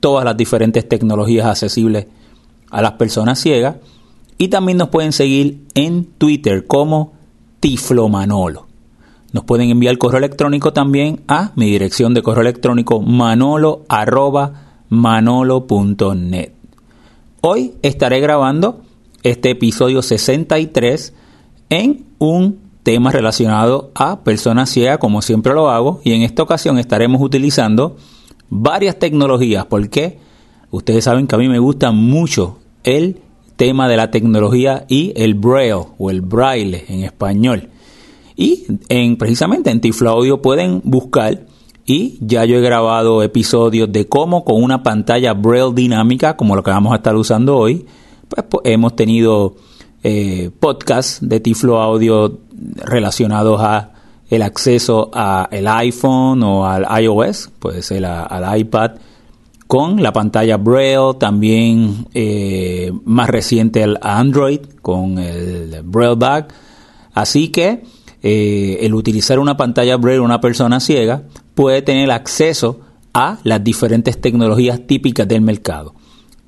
todas 0.00 0.24
las 0.24 0.36
diferentes 0.36 0.88
tecnologías 0.88 1.46
accesibles 1.46 2.06
a 2.70 2.82
las 2.82 2.92
personas 2.92 3.38
ciegas 3.38 3.76
y 4.38 4.48
también 4.48 4.78
nos 4.78 4.88
pueden 4.88 5.12
seguir 5.12 5.66
en 5.74 6.04
Twitter 6.04 6.66
como 6.66 7.12
Tiflo 7.60 8.08
Manolo. 8.08 8.66
Nos 9.32 9.44
pueden 9.44 9.70
enviar 9.70 9.98
correo 9.98 10.18
electrónico 10.18 10.72
también 10.72 11.20
a 11.28 11.52
mi 11.54 11.66
dirección 11.66 12.14
de 12.14 12.22
correo 12.22 12.42
electrónico 12.42 13.00
manolo 13.00 13.84
manolo.net. 14.88 16.52
Hoy 17.42 17.74
estaré 17.82 18.20
grabando 18.20 18.82
este 19.22 19.50
episodio 19.50 20.02
63 20.02 21.14
en 21.68 22.06
un 22.18 22.58
tema 22.82 23.12
relacionado 23.12 23.92
a 23.94 24.20
personas 24.24 24.70
ciegas 24.70 24.98
como 24.98 25.22
siempre 25.22 25.52
lo 25.52 25.70
hago 25.70 26.00
y 26.02 26.12
en 26.12 26.22
esta 26.22 26.42
ocasión 26.42 26.78
estaremos 26.78 27.20
utilizando 27.20 27.96
varias 28.48 28.98
tecnologías 28.98 29.66
porque 29.66 30.18
ustedes 30.70 31.04
saben 31.04 31.26
que 31.26 31.34
a 31.34 31.38
mí 31.38 31.48
me 31.48 31.58
gusta 31.58 31.92
mucho 31.92 32.59
el 32.84 33.20
tema 33.56 33.88
de 33.88 33.96
la 33.96 34.10
tecnología 34.10 34.84
y 34.88 35.12
el 35.16 35.34
braille 35.34 35.86
o 35.98 36.10
el 36.10 36.22
braille 36.22 36.84
en 36.88 37.04
español. 37.04 37.68
Y 38.36 38.64
en, 38.88 39.16
precisamente 39.16 39.70
en 39.70 39.80
Tiflo 39.80 40.10
Audio 40.10 40.40
pueden 40.40 40.80
buscar 40.84 41.46
y 41.84 42.18
ya 42.20 42.44
yo 42.44 42.56
he 42.56 42.60
grabado 42.62 43.22
episodios 43.22 43.92
de 43.92 44.08
cómo 44.08 44.44
con 44.44 44.62
una 44.62 44.82
pantalla 44.82 45.34
braille 45.34 45.74
dinámica 45.74 46.36
como 46.36 46.56
lo 46.56 46.62
que 46.62 46.70
vamos 46.70 46.92
a 46.92 46.96
estar 46.96 47.14
usando 47.16 47.56
hoy, 47.56 47.84
pues, 48.28 48.44
hemos 48.64 48.96
tenido 48.96 49.56
eh, 50.02 50.50
podcasts 50.58 51.18
de 51.20 51.40
Tiflo 51.40 51.82
Audio 51.82 52.38
relacionados 52.76 53.60
a 53.60 53.92
el 54.30 54.42
acceso 54.42 55.10
a 55.12 55.48
el 55.50 55.66
iPhone 55.66 56.42
o 56.42 56.64
al 56.64 56.86
iOS, 57.02 57.50
puede 57.58 57.82
ser 57.82 58.06
al 58.06 58.58
iPad 58.58 58.92
con 59.70 60.02
la 60.02 60.12
pantalla 60.12 60.56
Braille, 60.56 61.14
también 61.20 62.08
eh, 62.12 62.90
más 63.04 63.30
reciente 63.30 63.84
el 63.84 63.98
Android 64.02 64.58
con 64.82 65.16
el 65.20 65.82
Braille 65.84 66.16
Back. 66.16 66.52
Así 67.14 67.50
que 67.50 67.84
eh, 68.20 68.78
el 68.80 68.94
utilizar 68.94 69.38
una 69.38 69.56
pantalla 69.56 69.96
Braille 69.96 70.18
una 70.18 70.40
persona 70.40 70.80
ciega 70.80 71.22
puede 71.54 71.82
tener 71.82 72.10
acceso 72.10 72.80
a 73.14 73.38
las 73.44 73.62
diferentes 73.62 74.20
tecnologías 74.20 74.88
típicas 74.88 75.28
del 75.28 75.42
mercado. 75.42 75.94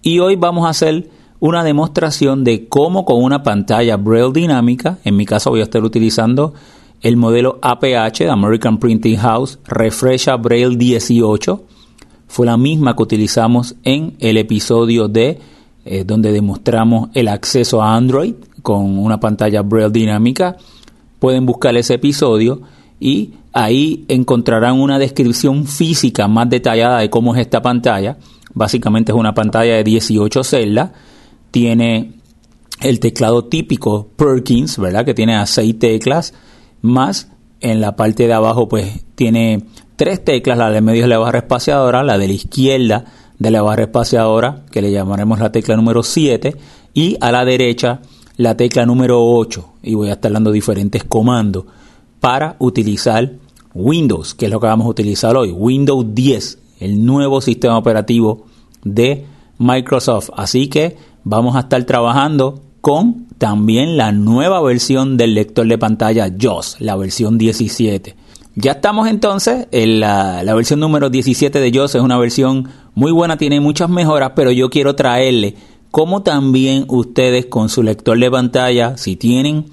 Y 0.02 0.18
hoy 0.18 0.34
vamos 0.34 0.66
a 0.66 0.70
hacer 0.70 1.08
una 1.38 1.62
demostración 1.62 2.42
de 2.42 2.66
cómo 2.66 3.04
con 3.04 3.22
una 3.22 3.44
pantalla 3.44 3.98
Braille 3.98 4.32
dinámica, 4.32 4.98
en 5.04 5.14
mi 5.14 5.26
caso 5.26 5.50
voy 5.50 5.60
a 5.60 5.64
estar 5.64 5.84
utilizando 5.84 6.54
el 7.00 7.16
modelo 7.16 7.60
APH 7.62 8.18
de 8.18 8.30
American 8.30 8.78
Printing 8.78 9.18
House 9.18 9.60
Refresha 9.64 10.36
Braille 10.38 10.76
18 10.76 11.66
fue 12.32 12.46
la 12.46 12.56
misma 12.56 12.96
que 12.96 13.02
utilizamos 13.02 13.76
en 13.84 14.14
el 14.18 14.38
episodio 14.38 15.06
de 15.06 15.38
eh, 15.84 16.04
donde 16.06 16.32
demostramos 16.32 17.10
el 17.12 17.28
acceso 17.28 17.82
a 17.82 17.94
Android 17.94 18.32
con 18.62 18.98
una 18.98 19.20
pantalla 19.20 19.60
Braille 19.60 19.92
dinámica. 19.92 20.56
Pueden 21.18 21.44
buscar 21.44 21.76
ese 21.76 21.92
episodio 21.92 22.62
y 22.98 23.34
ahí 23.52 24.06
encontrarán 24.08 24.80
una 24.80 24.98
descripción 24.98 25.66
física 25.66 26.26
más 26.26 26.48
detallada 26.48 27.00
de 27.00 27.10
cómo 27.10 27.34
es 27.34 27.42
esta 27.42 27.60
pantalla. 27.60 28.16
Básicamente 28.54 29.12
es 29.12 29.18
una 29.18 29.34
pantalla 29.34 29.74
de 29.74 29.84
18 29.84 30.42
celdas. 30.42 30.92
Tiene 31.50 32.14
el 32.80 32.98
teclado 32.98 33.44
típico 33.44 34.08
Perkins, 34.16 34.78
¿verdad? 34.78 35.04
Que 35.04 35.12
tiene 35.12 35.36
a 35.36 35.44
6 35.44 35.78
teclas, 35.78 36.32
más 36.80 37.28
en 37.60 37.82
la 37.82 37.94
parte 37.94 38.26
de 38.26 38.32
abajo 38.32 38.68
pues 38.68 39.04
tiene 39.16 39.66
tres 40.02 40.24
teclas, 40.24 40.58
la 40.58 40.68
de 40.68 40.80
medio 40.80 41.04
es 41.04 41.08
la 41.08 41.18
barra 41.18 41.38
espaciadora, 41.38 42.02
la 42.02 42.18
de 42.18 42.26
la 42.26 42.32
izquierda 42.32 43.04
de 43.38 43.52
la 43.52 43.62
barra 43.62 43.84
espaciadora, 43.84 44.64
que 44.72 44.82
le 44.82 44.90
llamaremos 44.90 45.38
la 45.38 45.52
tecla 45.52 45.76
número 45.76 46.02
7, 46.02 46.56
y 46.92 47.16
a 47.20 47.30
la 47.30 47.44
derecha 47.44 48.00
la 48.36 48.56
tecla 48.56 48.84
número 48.84 49.24
8. 49.24 49.64
Y 49.84 49.94
voy 49.94 50.08
a 50.08 50.14
estar 50.14 50.32
dando 50.32 50.50
diferentes 50.50 51.04
comandos 51.04 51.66
para 52.18 52.56
utilizar 52.58 53.30
Windows, 53.74 54.34
que 54.34 54.46
es 54.46 54.50
lo 54.50 54.58
que 54.58 54.66
vamos 54.66 54.88
a 54.88 54.90
utilizar 54.90 55.36
hoy, 55.36 55.52
Windows 55.52 56.04
10, 56.12 56.58
el 56.80 57.06
nuevo 57.06 57.40
sistema 57.40 57.78
operativo 57.78 58.46
de 58.82 59.24
Microsoft. 59.58 60.30
Así 60.36 60.66
que 60.66 60.96
vamos 61.22 61.54
a 61.54 61.60
estar 61.60 61.84
trabajando 61.84 62.60
con 62.80 63.28
también 63.38 63.96
la 63.96 64.10
nueva 64.10 64.60
versión 64.62 65.16
del 65.16 65.34
lector 65.34 65.68
de 65.68 65.78
pantalla 65.78 66.28
JOS, 66.36 66.80
la 66.80 66.96
versión 66.96 67.38
17. 67.38 68.16
Ya 68.54 68.72
estamos 68.72 69.08
entonces 69.08 69.66
en 69.70 70.00
la, 70.00 70.42
versión 70.54 70.78
número 70.78 71.08
17 71.08 71.58
de 71.58 71.72
JOS, 71.72 71.94
es 71.94 72.02
una 72.02 72.18
versión 72.18 72.68
muy 72.94 73.10
buena, 73.10 73.38
tiene 73.38 73.60
muchas 73.60 73.88
mejoras, 73.88 74.32
pero 74.36 74.50
yo 74.50 74.68
quiero 74.68 74.94
traerle 74.94 75.56
como 75.90 76.22
también 76.22 76.84
ustedes 76.88 77.46
con 77.46 77.70
su 77.70 77.82
lector 77.82 78.18
de 78.18 78.30
pantalla, 78.30 78.98
si 78.98 79.16
tienen 79.16 79.66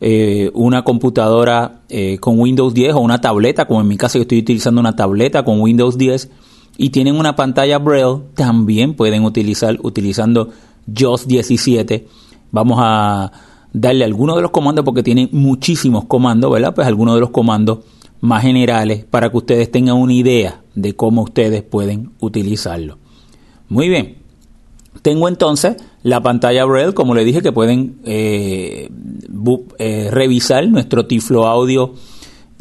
eh, 0.00 0.50
una 0.52 0.82
computadora 0.84 1.80
eh, 1.88 2.18
con 2.18 2.38
Windows 2.38 2.74
10 2.74 2.94
o 2.94 3.00
una 3.00 3.22
tableta, 3.22 3.66
como 3.66 3.80
en 3.80 3.88
mi 3.88 3.96
caso 3.96 4.18
yo 4.18 4.22
estoy 4.22 4.40
utilizando 4.40 4.78
una 4.80 4.94
tableta 4.94 5.42
con 5.42 5.60
Windows 5.60 5.96
10 5.96 6.30
y 6.76 6.90
tienen 6.90 7.16
una 7.16 7.34
pantalla 7.34 7.78
Braille, 7.78 8.20
también 8.34 8.94
pueden 8.94 9.24
utilizar 9.24 9.78
utilizando 9.82 10.50
JOS 10.86 11.26
17. 11.26 12.06
Vamos 12.50 12.78
a 12.80 13.32
darle 13.72 14.04
algunos 14.04 14.36
de 14.36 14.42
los 14.42 14.50
comandos 14.50 14.84
porque 14.84 15.02
tiene 15.02 15.30
muchísimos 15.32 16.04
comandos, 16.04 16.52
¿verdad? 16.52 16.74
Pues 16.74 16.86
algunos 16.86 17.14
de 17.14 17.20
los 17.20 17.30
comandos 17.30 17.80
más 18.20 18.42
generales 18.42 19.04
para 19.04 19.30
que 19.30 19.36
ustedes 19.36 19.70
tengan 19.70 19.96
una 19.96 20.12
idea 20.12 20.62
de 20.74 20.94
cómo 20.94 21.22
ustedes 21.22 21.62
pueden 21.62 22.10
utilizarlo. 22.20 22.98
Muy 23.68 23.88
bien. 23.88 24.16
Tengo 25.02 25.28
entonces 25.28 25.76
la 26.02 26.22
pantalla 26.22 26.64
Braille, 26.64 26.94
como 26.94 27.14
le 27.14 27.24
dije, 27.24 27.42
que 27.42 27.52
pueden 27.52 27.98
eh, 28.04 28.90
eh, 29.78 30.08
revisar 30.10 30.66
nuestro 30.68 31.06
Tiflo 31.06 31.46
Audio 31.46 31.94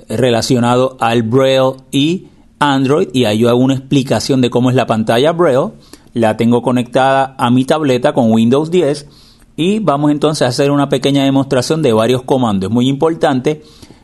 relacionado 0.07 0.97
al 1.00 1.23
Braille 1.23 1.78
y 1.91 2.28
Android. 2.59 3.09
Y 3.13 3.25
ahí 3.25 3.39
yo 3.39 3.50
hago 3.50 3.59
una 3.59 3.75
explicación 3.75 4.41
de 4.41 4.50
cómo 4.50 4.69
es 4.69 4.75
la 4.75 4.85
pantalla 4.85 5.31
Braille. 5.31 5.72
La 6.13 6.38
tengo 6.38 6.62
conectada 6.62 7.35
a 7.38 7.50
mi 7.50 7.66
tableta 7.66 8.13
con 8.13 8.31
Windows 8.31 8.69
10. 8.69 9.07
Y 9.56 9.79
vamos 9.79 10.12
entonces 10.12 10.44
a 10.44 10.50
hacer 10.50 10.69
una 10.69 10.89
pequeña 10.89 11.24
demostración 11.24 11.81
de 11.81 11.92
varios 11.92 12.21
comandos. 12.21 12.69
Es 12.69 12.74
muy 12.74 12.88
importante 12.88 13.63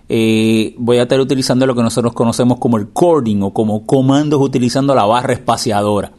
eh, 0.10 0.76
voy 0.78 0.98
a 0.98 1.04
estar 1.04 1.20
utilizando 1.20 1.66
lo 1.66 1.76
que 1.76 1.82
nosotros 1.82 2.14
conocemos 2.14 2.60
como 2.60 2.78
el 2.78 2.90
cording 2.90 3.42
o 3.42 3.54
como 3.54 3.86
comandos 3.86 4.42
utilizando 4.42 4.94
la 4.94 5.06
barra 5.06 5.34
espaciadora. 5.34 6.12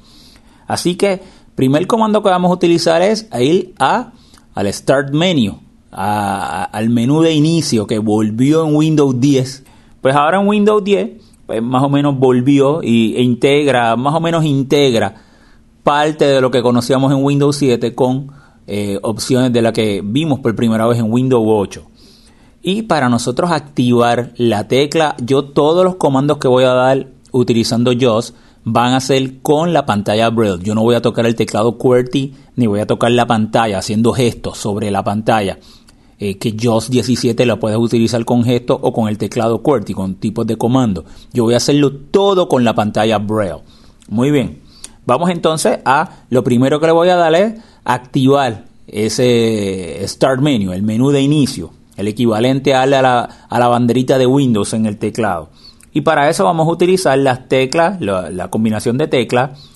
Así 0.66 0.96
que, 0.96 1.22
primer 1.54 1.86
comando 1.86 2.22
que 2.22 2.30
vamos 2.30 2.50
a 2.50 2.54
utilizar 2.54 3.02
es 3.02 3.28
ir 3.38 3.74
a, 3.78 4.12
al 4.54 4.72
Start 4.72 5.12
Menu, 5.12 5.60
al 5.90 6.90
menú 6.90 7.22
de 7.22 7.32
inicio 7.32 7.86
que 7.86 7.98
volvió 7.98 8.66
en 8.66 8.74
Windows 8.74 9.20
10. 9.20 9.64
Pues 10.00 10.14
ahora 10.16 10.40
en 10.40 10.48
Windows 10.48 10.82
10, 10.82 11.10
pues 11.46 11.62
más 11.62 11.82
o 11.82 11.88
menos 11.88 12.18
volvió 12.18 12.82
y, 12.82 13.14
e 13.16 13.22
integra, 13.22 13.96
más 13.96 14.14
o 14.14 14.20
menos 14.20 14.44
integra 14.44 15.14
parte 15.82 16.24
de 16.24 16.40
lo 16.40 16.50
que 16.50 16.62
conocíamos 16.62 17.12
en 17.12 17.22
Windows 17.22 17.56
7 17.56 17.94
con 17.94 18.32
eh, 18.66 18.98
opciones 19.02 19.52
de 19.52 19.62
la 19.62 19.72
que 19.72 20.00
vimos 20.02 20.40
por 20.40 20.56
primera 20.56 20.86
vez 20.86 20.98
en 20.98 21.12
Windows 21.12 21.44
8. 21.46 21.86
Y 22.66 22.82
para 22.82 23.10
nosotros 23.10 23.50
activar 23.50 24.32
la 24.38 24.66
tecla, 24.68 25.16
yo 25.22 25.44
todos 25.44 25.84
los 25.84 25.96
comandos 25.96 26.38
que 26.38 26.48
voy 26.48 26.64
a 26.64 26.72
dar 26.72 27.08
utilizando 27.30 27.92
JOS 27.92 28.32
van 28.64 28.94
a 28.94 29.00
ser 29.00 29.42
con 29.42 29.74
la 29.74 29.84
pantalla 29.84 30.30
Braille. 30.30 30.64
Yo 30.64 30.74
no 30.74 30.80
voy 30.80 30.94
a 30.94 31.02
tocar 31.02 31.26
el 31.26 31.34
teclado 31.34 31.76
QWERTY 31.76 32.32
ni 32.56 32.66
voy 32.66 32.80
a 32.80 32.86
tocar 32.86 33.10
la 33.10 33.26
pantalla 33.26 33.76
haciendo 33.76 34.14
gestos 34.14 34.56
sobre 34.56 34.90
la 34.90 35.04
pantalla. 35.04 35.58
eh, 36.18 36.38
que 36.38 36.56
JOS 36.58 36.88
17 36.88 37.44
la 37.44 37.58
puedes 37.58 37.76
utilizar 37.76 38.24
con 38.24 38.44
gesto 38.44 38.78
o 38.80 38.94
con 38.94 39.08
el 39.08 39.18
teclado 39.18 39.62
QWERTY, 39.62 39.92
con 39.92 40.14
tipos 40.14 40.46
de 40.46 40.56
comando. 40.56 41.04
Yo 41.34 41.44
voy 41.44 41.52
a 41.52 41.58
hacerlo 41.58 41.92
todo 41.92 42.48
con 42.48 42.64
la 42.64 42.74
pantalla 42.74 43.18
Braille. 43.18 43.60
Muy 44.08 44.30
bien. 44.30 44.62
Vamos 45.04 45.28
entonces 45.28 45.80
a 45.84 46.24
lo 46.30 46.42
primero 46.42 46.80
que 46.80 46.86
le 46.86 46.92
voy 46.92 47.10
a 47.10 47.16
dar 47.16 47.34
es 47.34 47.60
activar 47.84 48.64
ese 48.86 50.02
Start 50.08 50.40
Menu, 50.40 50.72
el 50.72 50.82
menú 50.82 51.10
de 51.10 51.20
inicio, 51.20 51.70
el 51.96 52.08
equivalente 52.08 52.74
a 52.74 52.86
la, 52.86 53.28
a 53.48 53.58
la 53.58 53.68
banderita 53.68 54.18
de 54.18 54.26
Windows 54.26 54.72
en 54.74 54.86
el 54.86 54.98
teclado. 54.98 55.50
Y 55.94 56.00
para 56.00 56.28
eso 56.28 56.44
vamos 56.44 56.66
a 56.66 56.72
utilizar 56.72 57.16
las 57.16 57.48
teclas, 57.48 58.00
la, 58.00 58.48
combinación 58.48 58.98
de 58.98 59.06
teclas 59.06 59.70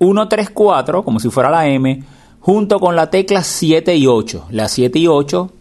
1, 0.00 0.28
3, 0.28 0.50
4, 0.50 1.04
como 1.04 1.20
si 1.20 1.30
fuera 1.30 1.48
la 1.48 1.68
M, 1.68 2.02
junto 2.40 2.80
con 2.80 2.96
la 2.96 3.08
tecla 3.08 3.44
7 3.44 3.94
y 3.94 4.08
8. 4.08 4.46
Las 4.50 4.72
7 4.72 4.98
y 4.98 5.06
8 5.06 5.52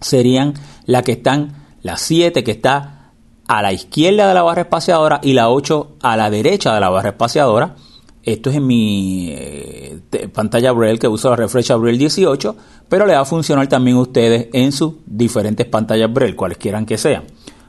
serían 0.00 0.54
las 0.86 1.02
que 1.02 1.12
están, 1.12 1.52
la 1.82 1.98
7 1.98 2.42
que 2.42 2.50
está 2.50 3.10
a 3.46 3.60
la 3.60 3.74
izquierda 3.74 4.26
de 4.26 4.34
la 4.34 4.42
barra 4.42 4.62
espaciadora 4.62 5.20
y 5.22 5.34
la 5.34 5.50
8 5.50 5.96
a 6.00 6.16
la 6.16 6.30
derecha 6.30 6.72
de 6.72 6.80
la 6.80 6.88
barra 6.88 7.10
espaciadora. 7.10 7.76
Esto 8.24 8.50
es 8.50 8.56
en 8.56 8.66
mi 8.66 9.30
eh, 9.30 10.00
pantalla 10.32 10.70
Braille 10.72 10.98
que 10.98 11.08
uso 11.08 11.30
la 11.30 11.36
Refresh 11.36 11.72
Braille 11.74 11.98
18, 11.98 12.56
pero 12.88 13.04
le 13.06 13.14
va 13.14 13.20
a 13.20 13.24
funcionar 13.24 13.66
también 13.66 13.96
a 13.96 14.00
ustedes 14.00 14.48
en 14.52 14.70
sus 14.70 14.94
diferentes 15.06 15.66
pantallas 15.66 16.12
Braille, 16.12 16.36
cualesquiera 16.36 16.84
que 16.86 16.98
sean. 16.98 17.24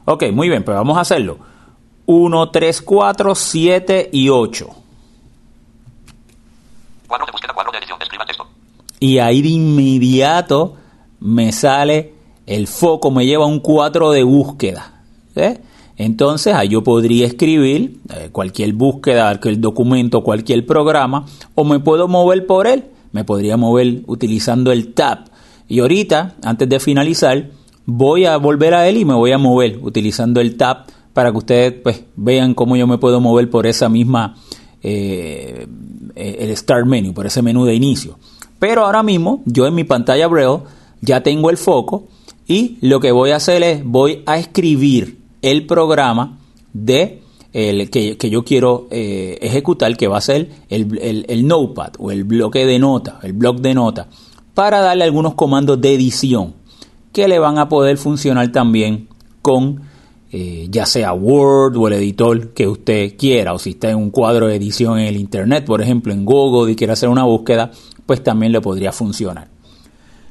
Ok, 0.06 0.26
muy 0.32 0.50
bien, 0.50 0.64
pues 0.64 0.78
vamos 0.78 0.98
a 0.98 1.02
hacerlo. 1.02 1.40
1, 2.06 2.50
3, 2.52 2.82
4, 2.82 3.36
7 3.36 4.10
y 4.12 4.30
8. 4.30 4.70
Y 9.00 9.18
ahí 9.20 9.42
de 9.42 9.50
inmediato 9.50 10.76
me 11.20 11.52
sale 11.52 12.14
el 12.46 12.68
foco, 12.68 13.12
me 13.12 13.26
lleva 13.26 13.46
un 13.46 13.60
cuadro 13.60 14.12
de 14.12 14.24
búsqueda. 14.24 15.02
¿eh? 15.36 15.60
Entonces 15.98 16.54
ahí 16.54 16.70
yo 16.70 16.84
podría 16.84 17.28
escribir 17.28 18.00
eh, 18.10 18.30
cualquier 18.32 18.74
búsqueda, 18.74 19.28
cualquier 19.28 19.60
documento, 19.60 20.24
cualquier 20.24 20.66
programa, 20.66 21.26
o 21.56 21.64
me 21.64 21.80
puedo 21.80 22.08
mover 22.08 22.46
por 22.48 22.68
él. 22.68 22.86
Me 23.12 23.24
podría 23.24 23.58
mover 23.58 24.02
utilizando 24.08 24.72
el 24.72 24.94
tab. 24.94 25.26
Y 25.68 25.80
ahorita, 25.80 26.36
antes 26.44 26.68
de 26.68 26.80
finalizar, 26.80 27.50
voy 27.86 28.26
a 28.26 28.38
volver 28.38 28.74
a 28.74 28.88
él 28.88 28.98
y 28.98 29.06
me 29.06 29.14
voy 29.14 29.32
a 29.32 29.38
mover 29.38 29.80
utilizando 29.82 30.42
el 30.42 30.58
tab 30.58 30.86
para 31.14 31.32
que 31.32 31.38
ustedes 31.38 31.74
pues, 31.74 32.04
vean 32.16 32.56
cómo 32.56 32.76
yo 32.76 32.88
me 32.88 32.98
puedo 32.98 33.22
mover 33.22 33.50
por 33.50 33.68
esa 33.68 33.88
misma, 33.88 34.36
eh, 34.82 35.68
el 36.16 36.58
Start 36.58 36.88
Menu, 36.88 37.14
por 37.14 37.28
ese 37.28 37.42
menú 37.42 37.66
de 37.66 37.76
inicio. 37.76 38.18
Pero 38.58 38.86
ahora 38.86 39.04
mismo, 39.04 39.44
yo 39.46 39.68
en 39.68 39.76
mi 39.76 39.84
pantalla 39.84 40.28
Braille 40.28 40.64
ya 41.02 41.22
tengo 41.22 41.50
el 41.50 41.58
foco 41.58 42.08
y 42.48 42.78
lo 42.82 43.00
que 43.00 43.12
voy 43.12 43.32
a 43.32 43.36
hacer 43.36 43.62
es, 43.62 43.84
voy 43.84 44.24
a 44.26 44.38
escribir 44.38 45.23
el 45.44 45.68
programa 45.68 46.40
de 46.74 47.22
el 47.54 47.92
que, 47.92 48.18
yo 48.32 48.44
quiero 48.44 48.88
eh, 48.90 49.38
ejecutar, 49.42 49.96
que 49.96 50.08
va 50.08 50.18
a 50.18 50.22
ser 50.22 50.50
el, 50.70 51.48
notepad 51.48 51.94
o 52.00 52.10
el 52.10 52.24
bloque 52.24 52.66
de 52.66 52.80
nota, 52.80 53.20
el 53.22 53.34
bloc 53.34 53.60
de 53.60 53.76
nota, 53.76 54.08
para 54.56 54.82
darle 54.82 55.04
algunos 55.04 55.36
comandos 55.36 55.80
de 55.80 55.94
edición 55.94 56.56
que 57.12 57.28
le 57.28 57.38
van 57.38 57.60
a 57.60 57.70
poder 57.70 57.98
funcionar 57.98 58.52
también 58.52 59.08
con 59.44 59.82
eh, 60.32 60.66
ya 60.72 60.88
sea 60.88 61.14
Word 61.14 61.78
o 61.78 61.88
el 61.88 61.94
editor 61.94 62.54
que 62.54 62.68
usted 62.68 63.16
quiera, 63.18 63.54
o 63.54 63.60
si 63.60 63.72
está 63.72 63.92
en 63.92 63.98
un 63.98 64.10
cuadro 64.10 64.48
de 64.48 64.56
edición 64.56 64.98
en 64.98 65.06
el 65.06 65.18
Internet, 65.18 65.66
por 65.66 65.80
ejemplo 65.80 66.12
en 66.12 66.26
Google 66.26 66.72
y 66.72 66.76
quiere 66.76 66.94
hacer 66.94 67.10
una 67.10 67.24
búsqueda, 67.24 67.70
pues 68.08 68.24
también 68.24 68.52
le 68.52 68.62
podría 68.62 68.92
funcionar. 68.92 69.50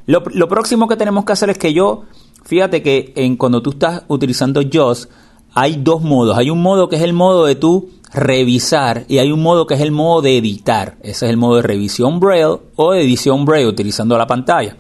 Lo, 0.07 0.25
lo 0.33 0.49
próximo 0.49 0.89
que 0.89 0.97
tenemos 0.97 1.25
que 1.25 1.33
hacer 1.35 1.51
es 1.51 1.59
que 1.59 1.73
yo 1.73 2.03
Fíjate 2.45 2.83
que 2.83 3.13
en, 3.17 3.37
cuando 3.37 3.63
tú 3.63 3.71
estás 3.71 4.05
utilizando 4.09 4.61
JOS, 4.63 5.09
hay 5.55 5.77
dos 5.77 6.03
modos. 6.03 6.37
Hay 6.37 6.51
un 6.51 6.63
modo 6.63 6.89
que 6.89 6.97
es 6.97 7.03
el 7.03 7.13
modo 7.13 7.47
de 7.47 7.55
tú 7.55 7.91
revisar 8.13 9.05
y 9.09 9.19
hay 9.19 9.33
un 9.33 9.43
modo 9.43 9.67
que 9.67 9.75
es 9.75 9.81
el 9.81 9.93
modo 9.93 10.23
de 10.23 10.39
editar. 10.39 10.97
Ese 11.03 11.27
es 11.27 11.31
el 11.31 11.37
modo 11.37 11.57
de 11.57 11.63
revisión 11.63 12.21
Braille 12.21 12.59
o 12.77 12.95
edición 12.95 13.45
Braille 13.45 13.69
utilizando 13.69 14.19
la 14.19 14.27
pantalla. 14.27 14.77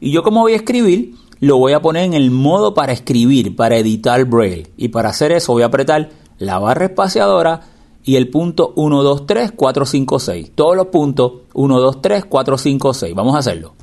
Y 0.00 0.10
yo 0.10 0.22
como 0.22 0.40
voy 0.40 0.52
a 0.52 0.56
escribir, 0.56 1.14
lo 1.40 1.58
voy 1.58 1.72
a 1.72 1.82
poner 1.82 2.04
en 2.04 2.14
el 2.14 2.30
modo 2.30 2.74
para 2.74 2.92
escribir, 2.92 3.56
para 3.56 3.76
editar 3.76 4.24
Braille. 4.24 4.72
Y 4.76 4.88
para 4.88 5.10
hacer 5.10 5.32
eso 5.32 5.52
voy 5.52 5.62
a 5.62 5.66
apretar 5.66 6.10
la 6.38 6.58
barra 6.58 6.86
espaciadora 6.86 7.60
y 8.04 8.16
el 8.16 8.30
punto 8.30 8.72
1, 8.76 9.02
2, 9.02 9.26
3, 9.26 9.52
4, 9.56 9.86
5, 9.86 10.18
6. 10.18 10.52
Todos 10.54 10.76
los 10.76 10.86
puntos 10.86 11.32
1, 11.54 11.80
2, 11.80 12.02
3, 12.02 12.24
4, 12.26 12.58
5, 12.58 12.94
6. 12.94 13.14
Vamos 13.14 13.34
a 13.34 13.38
hacerlo 13.38 13.74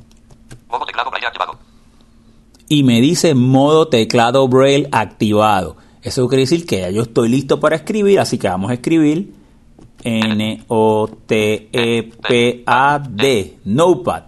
y 2.74 2.82
me 2.82 3.00
dice 3.00 3.36
modo 3.36 3.86
teclado 3.86 4.48
Braille 4.48 4.88
activado. 4.90 5.76
Eso 6.02 6.26
quiere 6.26 6.42
decir 6.42 6.66
que 6.66 6.80
ya 6.80 6.90
yo 6.90 7.02
estoy 7.02 7.28
listo 7.28 7.60
para 7.60 7.76
escribir, 7.76 8.18
así 8.18 8.36
que 8.36 8.48
vamos 8.48 8.72
a 8.72 8.74
escribir 8.74 9.32
N-O-T-E-P-A-D, 10.02 10.68
Notepad. 13.64 14.24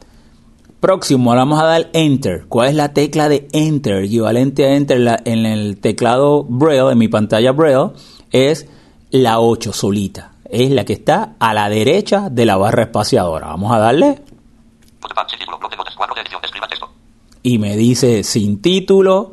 Próximo, 0.79 1.35
vamos 1.35 1.61
a 1.61 1.65
dar 1.65 1.91
Enter. 1.93 2.47
¿Cuál 2.47 2.69
es 2.69 2.77
la 2.77 2.93
tecla 2.95 3.29
de 3.29 3.49
Enter? 3.53 4.05
Equivalente 4.05 4.65
a 4.65 4.77
Enter 4.77 5.21
en 5.25 5.45
el 5.45 5.79
teclado 5.79 6.45
Braille, 6.45 6.93
en 6.93 6.99
mi 6.99 7.09
pantalla 7.09 7.51
Braille, 7.51 7.91
es 8.31 8.69
la 9.11 9.41
8 9.41 9.73
solita. 9.73 10.35
Es 10.49 10.71
la 10.71 10.85
que 10.85 10.93
está 10.93 11.35
a 11.41 11.53
la 11.53 11.69
derecha 11.69 12.31
de 12.31 12.47
la 12.47 12.57
barra 12.57 12.85
espaciadora. 12.85 13.49
Vamos 13.49 13.73
a 13.73 13.81
darle 13.81 14.23
y 17.47 17.61
me 17.61 17.77
dice 17.77 18.25
sin 18.25 18.61
título, 18.61 19.31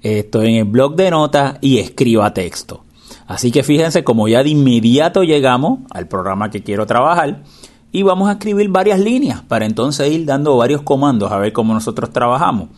estoy 0.00 0.50
en 0.50 0.54
el 0.54 0.64
blog 0.66 0.94
de 0.94 1.10
notas 1.10 1.58
y 1.60 1.78
escriba 1.78 2.32
texto. 2.32 2.84
Así 3.26 3.50
que 3.50 3.64
fíjense 3.64 4.04
como 4.04 4.28
ya 4.28 4.44
de 4.44 4.50
inmediato 4.50 5.24
llegamos 5.24 5.80
al 5.90 6.06
programa 6.06 6.48
que 6.48 6.62
quiero 6.62 6.86
trabajar 6.86 7.42
y 7.90 8.04
vamos 8.04 8.28
a 8.28 8.34
escribir 8.34 8.68
varias 8.68 9.00
líneas 9.00 9.42
para 9.42 9.66
entonces 9.66 10.12
ir 10.12 10.24
dando 10.26 10.56
varios 10.56 10.82
comandos 10.82 11.32
a 11.32 11.38
ver 11.38 11.52
cómo 11.52 11.74
nosotros 11.74 12.10
trabajamos. 12.12 12.68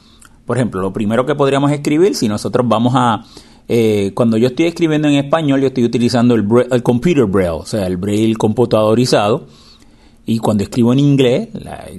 Por 0.46 0.56
ejemplo, 0.56 0.80
lo 0.80 0.90
primero 0.90 1.26
que 1.26 1.34
podríamos 1.34 1.70
escribir 1.70 2.14
si 2.14 2.26
nosotros 2.26 2.66
vamos 2.66 2.94
a... 2.96 3.26
Eh, 3.68 4.12
cuando 4.14 4.38
yo 4.38 4.46
estoy 4.46 4.64
escribiendo 4.64 5.06
en 5.06 5.16
español, 5.16 5.60
yo 5.60 5.66
estoy 5.66 5.84
utilizando 5.84 6.34
el, 6.34 6.48
el 6.70 6.82
computer 6.82 7.26
braille, 7.26 7.50
o 7.50 7.66
sea, 7.66 7.86
el 7.86 7.98
braille 7.98 8.34
computadorizado 8.36 9.48
y 10.28 10.40
cuando 10.40 10.62
escribo 10.62 10.92
en 10.92 10.98
inglés, 10.98 11.48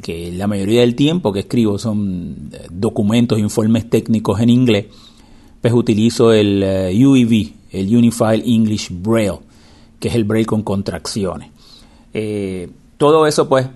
que 0.04 0.32
la 0.32 0.46
mayoría 0.46 0.82
del 0.82 0.94
tiempo 0.94 1.34
que 1.34 1.40
escribo 1.40 1.80
son 1.80 2.52
eh, 2.54 2.68
documentos, 2.70 3.40
informes 3.40 3.90
técnicos 3.90 4.40
en 4.40 4.52
inglés, 4.52 4.86
pues 5.60 5.74
utilizo 5.74 6.32
el 6.32 6.62
eh, 6.62 7.08
UEB, 7.08 7.54
el 7.72 7.98
Unified 7.98 8.44
English 8.46 8.90
Braille, 8.92 9.40
que 10.00 10.10
es 10.10 10.14
el 10.14 10.26
Braille 10.26 10.46
con 10.46 10.62
contracciones. 10.62 11.50
Eh, 12.14 12.70
todo 13.00 13.26
eso, 13.26 13.50
pues, 13.50 13.68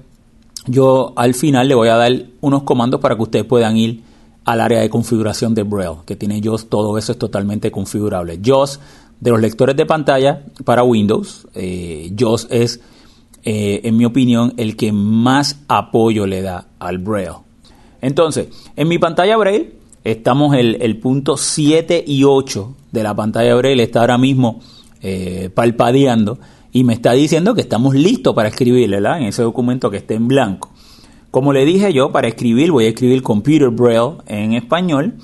yo 0.68 1.14
al 1.16 1.34
final 1.34 1.68
le 1.68 1.74
voy 1.74 1.88
a 1.88 1.96
dar 1.96 2.12
unos 2.40 2.62
comandos 2.62 3.02
para 3.02 3.16
que 3.16 3.24
ustedes 3.24 3.46
puedan 3.46 3.76
ir 3.76 4.04
al 4.46 4.62
área 4.62 4.82
de 4.82 4.90
configuración 4.92 5.56
de 5.56 5.64
Braille, 5.64 6.02
que 6.06 6.16
tiene 6.16 6.40
JOS, 6.44 6.70
todo 6.70 7.00
eso 7.00 7.12
es 7.12 7.18
totalmente 7.18 7.72
configurable. 7.72 8.40
JOS 8.46 8.80
de 9.20 9.32
los 9.32 9.42
lectores 9.42 9.76
de 9.76 9.88
pantalla 9.88 10.44
para 10.64 10.84
Windows, 10.84 11.48
JOS 12.16 12.50
es 12.52 12.82
eh, 13.44 13.82
en 13.84 13.98
mi 13.98 14.06
opinión, 14.06 14.54
el 14.58 14.76
que 14.76 14.92
más 14.92 15.62
apoyo 15.68 16.26
le 16.26 16.42
da 16.42 16.68
al 16.80 16.98
Braille. 16.98 17.38
Entonces, 18.02 18.48
en 18.76 18.88
mi 18.88 19.00
pantalla 19.00 19.38
Braille 19.38 19.74
estamos 20.04 20.56
el, 20.56 20.78
el 20.82 20.98
punto 20.98 21.38
7 21.38 22.04
y 22.06 22.24
8 22.24 22.76
de 22.92 23.04
la 23.04 23.16
pantalla 23.16 23.56
Braille, 23.56 23.84
está 23.84 24.02
ahora 24.02 24.18
mismo 24.18 24.62
eh, 25.02 25.50
palpadeando 25.54 26.40
y 26.72 26.84
me 26.84 26.94
está 26.94 27.12
diciendo 27.12 27.54
que 27.54 27.62
estamos 27.62 27.96
listos 27.96 28.34
para 28.34 28.50
escribir, 28.50 28.90
¿verdad? 28.90 29.20
En 29.20 29.26
ese 29.26 29.44
documento 29.44 29.92
que 29.92 29.98
esté 29.98 30.16
en 30.16 30.28
blanco. 30.28 30.72
Como 31.30 31.52
le 31.52 31.66
dije 31.66 31.92
yo, 31.92 32.12
para 32.12 32.28
escribir 32.28 32.72
voy 32.72 32.86
a 32.86 32.90
escribir 32.90 33.22
Computer 33.22 33.70
Braille 33.70 34.18
en 34.28 34.54
español, 34.54 35.16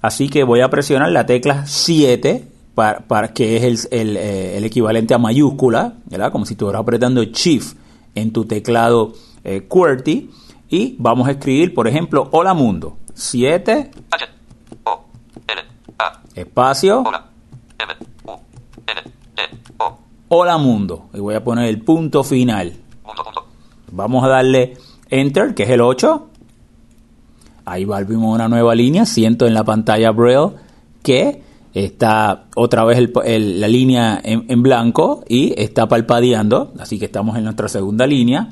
así 0.00 0.28
que 0.28 0.44
voy 0.44 0.60
a 0.60 0.70
presionar 0.70 1.10
la 1.12 1.26
tecla 1.26 1.66
7 1.66 2.55
para, 2.76 3.32
que 3.32 3.56
es 3.56 3.88
eh, 3.90 4.54
el, 4.56 4.64
equivalente 4.64 5.14
a 5.14 5.18
mayúscula, 5.18 5.94
¿verdad? 6.04 6.30
Como 6.30 6.44
si 6.44 6.52
estuvieras 6.52 6.82
apretando 6.82 7.24
Shift 7.24 7.74
en 8.14 8.32
tu 8.32 8.44
teclado 8.44 9.14
eh, 9.44 9.66
QWERTY. 9.66 10.30
Y 10.68 10.94
vamos 10.98 11.26
a 11.26 11.30
escribir, 11.30 11.72
por 11.72 11.88
ejemplo, 11.88 12.28
Hola 12.32 12.52
Mundo. 12.52 12.98
7. 13.14 13.90
Espacio. 16.34 17.02
Hola 20.28 20.58
Mundo. 20.58 21.08
Y 21.14 21.20
voy 21.20 21.34
a 21.34 21.42
poner 21.42 21.68
el 21.68 21.80
punto 21.80 22.24
final. 22.24 22.74
Vamos 23.90 24.22
a 24.22 24.28
darle 24.28 24.76
Enter, 25.08 25.54
que 25.54 25.62
es 25.62 25.70
el 25.70 25.80
8. 25.80 26.28
Ahí 27.64 27.86
volvimos 27.86 28.34
una 28.34 28.48
nueva 28.48 28.74
línea. 28.74 29.06
Siento 29.06 29.46
en 29.46 29.54
la 29.54 29.64
pantalla 29.64 30.10
Braille 30.10 30.50
que 31.02 31.45
está 31.84 32.46
otra 32.56 32.84
vez 32.84 32.98
la 32.98 33.68
línea 33.68 34.18
en, 34.24 34.62
blanco 34.62 35.22
y 35.28 35.52
está 35.60 35.86
palpadeando, 35.86 36.72
así 36.78 36.98
que 36.98 37.04
estamos 37.04 37.36
en 37.36 37.44
nuestra 37.44 37.68
segunda 37.68 38.06
línea 38.06 38.48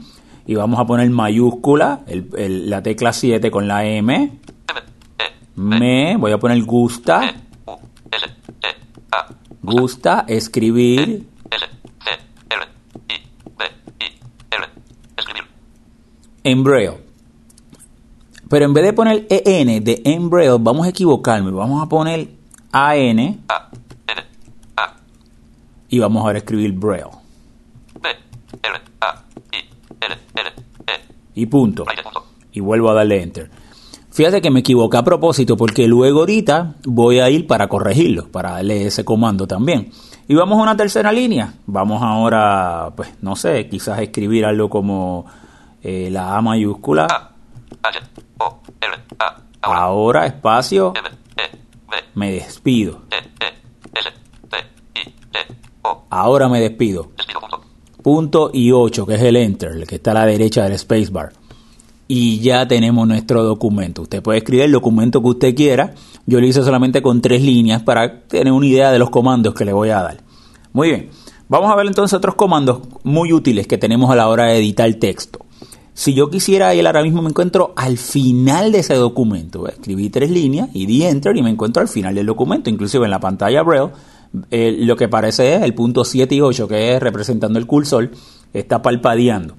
y 0.47 0.55
vamos 0.57 0.79
a 0.79 0.85
poner 0.85 1.09
mayúscula, 1.09 2.01
la 2.07 2.83
tecla 2.83 3.15
7 3.15 3.51
con 3.51 3.67
la 3.67 3.87
M, 3.87 4.41
Me, 5.57 6.17
voy 6.19 6.33
a 6.33 6.39
poner 6.39 6.63
gusta. 6.65 7.33
Gusta 9.63 10.27
escribir. 10.29 11.27
En 16.43 16.63
braille. 16.63 16.99
Pero 18.51 18.67
en 18.67 18.75
vez 18.75 18.85
de 18.85 18.93
poner 18.93 19.27
EN 19.31 19.83
de 19.83 20.03
en 20.05 20.29
braille, 20.29 20.59
vamos 20.61 20.87
a 20.87 20.91
equivocarme. 20.91 21.51
Vamos 21.51 21.83
a 21.83 21.89
poner 21.89 22.34
AN. 22.75 23.45
Y 25.89 25.99
vamos 26.01 26.25
ahora 26.25 26.39
a 26.39 26.39
escribir 26.39 26.73
braille. 26.73 27.07
Y 31.37 31.47
punto. 31.47 31.85
Y 32.51 32.59
vuelvo 32.59 32.91
a 32.91 32.95
darle 32.95 33.23
enter. 33.23 33.51
Fíjate 34.11 34.43
que 34.43 34.51
me 34.51 34.61
equivoqué 34.61 34.97
a 34.97 35.05
propósito 35.05 35.57
porque 35.57 35.87
luego 35.87 36.21
ahorita 36.21 36.75
voy 36.85 37.21
a 37.21 37.31
ir 37.31 37.47
para 37.47 37.69
corregirlo, 37.69 38.29
para 38.31 38.53
darle 38.53 38.87
ese 38.87 39.05
comando 39.05 39.47
también. 39.47 39.93
Y 40.27 40.35
vamos 40.35 40.59
a 40.59 40.63
una 40.63 40.77
tercera 40.77 41.13
línea. 41.13 41.55
Vamos 41.67 42.03
ahora, 42.03 42.93
pues 42.97 43.15
no 43.23 43.37
sé, 43.37 43.69
quizás 43.69 44.01
escribir 44.01 44.47
algo 44.47 44.69
como 44.69 45.27
eh, 45.81 46.09
la 46.11 46.37
A 46.37 46.43
mayúscula. 46.43 47.07
Ahora 49.61 50.27
espacio. 50.27 50.93
Me 52.15 52.33
despido. 52.33 53.03
Ahora 56.11 56.49
me 56.49 56.61
despido. 56.61 57.11
Punto 58.03 58.51
y 58.53 58.71
8, 58.71 59.07
que 59.07 59.15
es 59.15 59.23
el 59.23 59.37
enter, 59.37 59.73
el 59.73 59.87
que 59.87 59.97
está 59.97 60.13
a 60.13 60.15
la 60.15 60.27
derecha 60.27 60.65
del 60.65 60.79
spacebar 60.79 61.33
y 62.07 62.41
ya 62.41 62.67
tenemos 62.69 63.07
nuestro 63.07 63.43
documento. 63.43 64.03
Usted 64.03 64.23
puede 64.23 64.39
escribir 64.39 64.67
el 64.67 64.73
documento 64.73 65.23
que 65.23 65.29
usted 65.29 65.55
quiera. 65.55 65.95
Yo 66.27 66.41
lo 66.41 66.47
hice 66.47 66.63
solamente 66.63 67.03
con 67.03 67.21
tres 67.21 67.43
líneas 67.43 67.83
para 67.83 68.23
tener 68.23 68.53
una 68.53 68.67
idea 68.67 68.93
de 68.93 68.99
los 68.99 69.11
comandos 69.11 69.55
que 69.55 69.65
le 69.65 69.73
voy 69.73 69.91
a 69.91 70.03
dar. 70.03 70.19
Muy 70.73 70.89
bien, 70.89 71.11
vamos 71.49 71.71
a 71.71 71.77
ver 71.77 71.87
entonces 71.87 72.17
otros 72.17 72.35
comandos 72.35 72.81
muy 73.03 73.33
útiles 73.33 73.67
que 73.67 73.79
tenemos 73.79 74.11
a 74.11 74.17
la 74.17 74.29
hora 74.29 74.47
de 74.47 74.59
editar 74.59 74.93
texto. 74.95 75.44
Si 75.95 76.13
yo 76.13 76.29
quisiera 76.29 76.75
ir 76.75 76.85
ahora 76.87 77.05
mismo 77.05 77.23
me 77.23 77.31
encuentro 77.31 77.73
al 77.77 77.99
final 77.99 78.73
de 78.73 78.81
ese 78.81 78.95
documento. 78.95 79.69
Escribí 79.69 80.11
tres 80.11 80.29
líneas 80.29 80.69
y 80.75 80.87
di 80.87 81.05
enter 81.05 81.37
y 81.37 81.43
me 81.43 81.51
encuentro 81.51 81.81
al 81.81 81.89
final 81.89 82.17
del 82.17 82.27
documento. 82.27 82.69
Inclusive 82.69 83.05
en 83.05 83.13
la 83.13 83.21
pantalla 83.21 83.63
Braille 83.63 83.93
eh, 84.51 84.77
lo 84.81 84.97
que 84.97 85.09
parece 85.09 85.55
es 85.55 85.63
el 85.63 85.75
punto 85.75 86.05
7 86.05 86.35
y 86.35 86.41
8 86.41 86.67
que 86.67 86.95
es 86.95 87.01
representando 87.01 87.59
el 87.59 87.67
cursor 87.67 88.11
está 88.53 88.83
palpadeando 88.83 89.55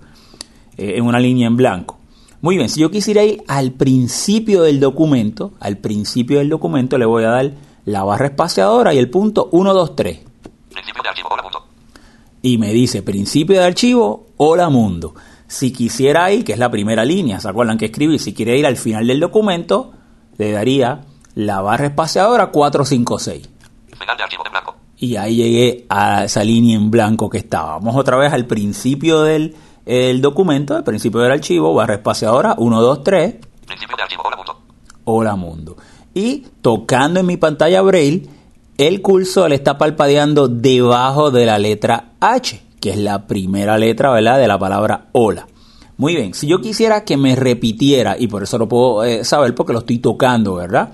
eh, 0.78 0.96
en 0.98 1.06
una 1.06 1.20
línea 1.20 1.48
en 1.48 1.56
blanco. 1.56 1.98
Muy 2.42 2.58
bien, 2.58 2.68
si 2.68 2.82
yo 2.82 2.92
quisiera 2.92 3.24
ir 3.24 3.42
al 3.48 3.72
principio 3.72 4.64
del 4.64 4.82
documento, 4.82 5.54
al 5.62 5.78
principio 5.78 6.40
del 6.40 6.50
documento 6.50 6.98
le 6.98 7.06
voy 7.06 7.24
a 7.24 7.30
dar 7.30 7.54
la 7.86 8.04
barra 8.04 8.28
espaciadora 8.28 8.94
y 8.94 8.98
el 8.98 9.10
punto 9.10 9.48
1, 9.52 9.74
2, 9.74 9.96
3. 9.96 10.20
Principio 10.70 11.02
de 11.02 11.10
archivo, 11.10 11.30
hola 11.32 11.44
mundo. 11.44 11.66
Y 12.42 12.58
me 12.58 12.74
dice 12.74 13.02
principio 13.02 13.60
de 13.60 13.66
archivo, 13.66 14.28
hola 14.38 14.70
mundo. 14.70 15.16
Si 15.48 15.72
quisiera 15.72 16.32
ir, 16.32 16.44
que 16.44 16.54
es 16.54 16.60
la 16.60 16.72
primera 16.72 17.06
línea, 17.06 17.40
¿se 17.40 17.48
acuerdan 17.48 17.78
que 17.78 17.86
escribí? 17.86 18.20
Si 18.20 18.34
quiere 18.34 18.58
ir 18.58 18.66
al 18.66 18.78
final 18.78 19.08
del 19.08 19.20
documento, 19.20 19.92
le 20.38 20.52
daría 20.52 21.02
la 21.36 21.62
barra 21.62 21.88
espaciadora 21.88 22.48
456. 22.48 23.50
Final 23.98 24.18
de 24.18 24.24
archivo 24.24 24.44
de 24.44 24.50
blanco. 24.50 24.76
Y 24.98 25.16
ahí 25.18 25.36
llegué 25.36 25.86
a 25.90 26.26
esa 26.26 26.44
línea 26.44 26.76
en 26.76 26.90
blanco 26.90 27.30
que 27.30 27.38
estaba. 27.38 27.74
Vamos 27.74 27.96
otra 27.96 28.18
vez 28.18 28.34
al 28.34 28.46
principio 28.46 29.22
del 29.22 29.56
el 29.86 30.20
documento, 30.20 30.76
el 30.78 30.84
principio 30.84 31.20
del 31.22 31.32
archivo, 31.32 31.74
barra 31.74 31.96
espaciadora 31.96 32.56
1, 32.58 32.82
2, 32.82 33.04
3. 33.04 33.36
Principio 33.68 33.96
de 33.96 34.04
archivo, 34.04 34.24
hola 34.26 34.38
mundo. 34.38 34.62
Hola 35.04 35.36
mundo. 35.36 35.78
Y 36.14 36.48
tocando 36.62 37.20
en 37.20 37.28
mi 37.28 37.38
pantalla 37.38 37.82
Braille, 37.82 38.28
el 38.78 39.02
cursor 39.02 39.54
está 39.54 39.78
palpadeando 39.78 40.48
debajo 40.48 41.30
de 41.30 41.46
la 41.46 41.60
letra 41.60 42.14
H, 42.20 42.65
que 42.86 42.92
es 42.92 42.98
la 42.98 43.26
primera 43.26 43.80
letra, 43.80 44.12
¿verdad?, 44.12 44.38
de 44.38 44.48
la 44.48 44.60
palabra 44.60 45.08
hola. 45.12 45.48
Muy 45.98 46.16
bien, 46.16 46.36
si 46.36 46.46
yo 46.46 46.62
quisiera 46.62 47.04
que 47.04 47.18
me 47.18 47.36
repitiera, 47.36 48.16
y 48.16 48.28
por 48.28 48.44
eso 48.44 48.60
lo 48.60 48.70
puedo 48.70 49.04
eh, 49.04 49.24
saber 49.24 49.56
porque 49.56 49.74
lo 49.74 49.80
estoy 49.80 49.98
tocando, 49.98 50.54
¿verdad? 50.54 50.94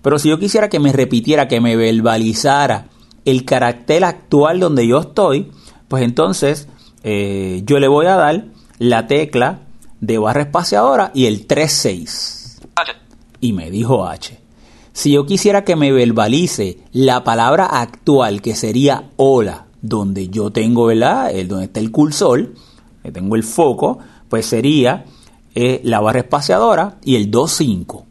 Pero 0.00 0.18
si 0.18 0.30
yo 0.30 0.38
quisiera 0.38 0.70
que 0.70 0.80
me 0.80 0.94
repitiera, 0.94 1.46
que 1.46 1.60
me 1.60 1.76
verbalizara 1.76 2.86
el 3.26 3.44
carácter 3.44 4.04
actual 4.04 4.60
donde 4.60 4.86
yo 4.86 5.00
estoy, 5.00 5.52
pues 5.88 6.04
entonces 6.04 6.68
eh, 7.02 7.60
yo 7.66 7.80
le 7.80 7.88
voy 7.88 8.06
a 8.06 8.16
dar 8.16 8.46
la 8.78 9.06
tecla 9.06 9.58
de 10.00 10.16
barra 10.16 10.40
espaciadora 10.40 11.10
y 11.12 11.26
el 11.26 11.46
36. 11.46 12.62
Y 13.42 13.52
me 13.52 13.70
dijo 13.70 14.06
H. 14.06 14.40
Si 14.94 15.12
yo 15.12 15.26
quisiera 15.26 15.64
que 15.64 15.76
me 15.76 15.92
verbalice 15.92 16.78
la 16.92 17.24
palabra 17.24 17.66
actual, 17.66 18.40
que 18.40 18.54
sería 18.56 19.10
hola, 19.16 19.65
donde 19.82 20.28
yo 20.28 20.50
tengo, 20.50 20.86
¿verdad? 20.86 21.30
El, 21.30 21.48
donde 21.48 21.66
está 21.66 21.80
el 21.80 21.90
cursor, 21.90 22.52
que 23.02 23.12
tengo 23.12 23.36
el 23.36 23.42
foco, 23.42 23.98
pues 24.28 24.46
sería 24.46 25.04
eh, 25.54 25.80
la 25.84 26.00
barra 26.00 26.20
espaciadora 26.20 26.98
y 27.04 27.16
el 27.16 27.30
25. 27.30 28.04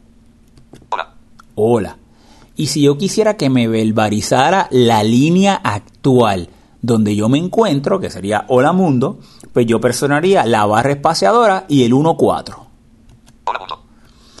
Hola. 0.90 1.14
Hola. 1.54 1.96
Y 2.56 2.68
si 2.68 2.82
yo 2.82 2.96
quisiera 2.96 3.36
que 3.36 3.50
me 3.50 3.68
verbalizara 3.68 4.68
la 4.70 5.02
línea 5.02 5.54
actual, 5.62 6.48
donde 6.80 7.14
yo 7.14 7.28
me 7.28 7.38
encuentro, 7.38 8.00
que 8.00 8.10
sería 8.10 8.46
Hola 8.48 8.72
Mundo, 8.72 9.18
pues 9.52 9.66
yo 9.66 9.80
personaría 9.80 10.46
la 10.46 10.64
barra 10.64 10.92
espaciadora 10.92 11.66
y 11.68 11.84
el 11.84 11.92
1.4. 11.92 12.56
Hola 13.44 13.58
Mundo. 13.58 13.82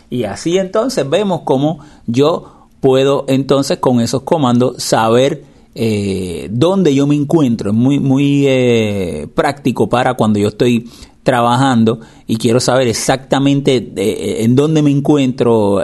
Y 0.08 0.24
así 0.24 0.56
entonces 0.56 1.08
vemos 1.08 1.42
cómo 1.44 1.80
yo 2.06 2.68
puedo 2.80 3.24
entonces 3.28 3.78
con 3.78 4.00
esos 4.00 4.22
comandos 4.22 4.82
saber 4.82 5.44
eh, 5.76 6.48
dónde 6.50 6.94
yo 6.94 7.06
me 7.06 7.14
encuentro. 7.14 7.70
Es 7.70 7.76
muy, 7.76 8.00
muy 8.00 8.44
eh, 8.46 9.28
práctico 9.34 9.88
para 9.88 10.14
cuando 10.14 10.38
yo 10.38 10.48
estoy 10.48 10.88
trabajando 11.22 12.00
y 12.26 12.36
quiero 12.36 12.60
saber 12.60 12.88
exactamente 12.88 13.92
eh, 13.96 14.44
en 14.44 14.56
dónde 14.56 14.80
me 14.80 14.90
encuentro, 14.90 15.82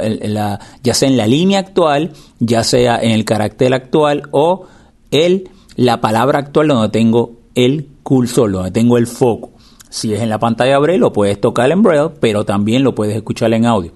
ya 0.83 0.95
sea 0.95 1.09
en 1.09 1.17
la 1.17 1.27
línea 1.27 1.59
actual, 1.59 2.13
ya 2.39 2.65
sea 2.65 3.01
en 3.03 3.11
el 3.11 3.25
carácter 3.25 3.75
actual 3.75 4.23
o 4.31 4.67
el 5.11 5.51
la 5.77 6.01
palabra 6.01 6.39
actual 6.39 6.69
donde 6.69 6.89
tengo 6.89 7.33
el 7.55 7.89
cursor, 8.03 8.53
donde 8.53 8.71
tengo 8.71 8.99
el 8.99 9.07
foco. 9.07 9.53
Si 9.89 10.15
es 10.15 10.21
en 10.21 10.31
la 10.31 10.39
pantalla 10.39 10.79
Braille, 10.79 11.01
lo 11.01 11.13
puedes 11.13 11.41
tocar 11.41 11.71
en 11.71 11.83
Braille, 11.83 12.11
pero 12.21 12.45
también 12.45 12.83
lo 12.83 12.95
puedes 12.95 13.15
escuchar 13.15 13.53
en 13.53 13.67
audio. 13.67 13.93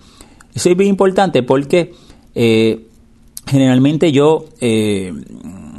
Eso 0.54 0.70
es 0.70 0.76
bien 0.76 0.90
importante 0.90 1.42
porque 1.42 1.94
eh, 2.34 2.86
generalmente 3.46 4.12
yo 4.12 4.44
eh, 4.60 5.12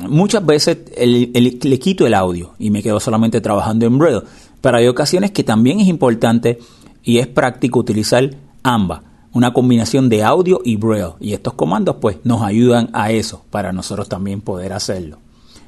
muchas 0.07 0.45
veces 0.45 0.77
le 0.97 1.79
quito 1.79 2.05
el 2.05 2.13
audio 2.13 2.53
y 2.59 2.69
me 2.69 2.83
quedo 2.83 2.99
solamente 2.99 3.41
trabajando 3.41 3.85
en 3.85 3.97
Braille. 3.97 4.23
Pero 4.61 4.77
hay 4.77 4.87
ocasiones 4.87 5.31
que 5.31 5.43
también 5.43 5.79
es 5.79 5.87
importante 5.87 6.59
y 7.03 7.19
es 7.19 7.27
práctico 7.27 7.79
utilizar 7.79 8.29
ambas, 8.63 9.01
una 9.31 9.53
combinación 9.53 10.09
de 10.09 10.23
audio 10.23 10.61
y 10.63 10.75
Braille. 10.75 11.13
Y 11.19 11.33
estos 11.33 11.53
comandos 11.53 11.97
pues 12.01 12.17
nos 12.23 12.41
ayudan 12.41 12.89
a 12.93 13.11
eso, 13.11 13.45
para 13.49 13.71
nosotros 13.71 14.09
también 14.09 14.41
poder 14.41 14.73
hacerlo. 14.73 15.19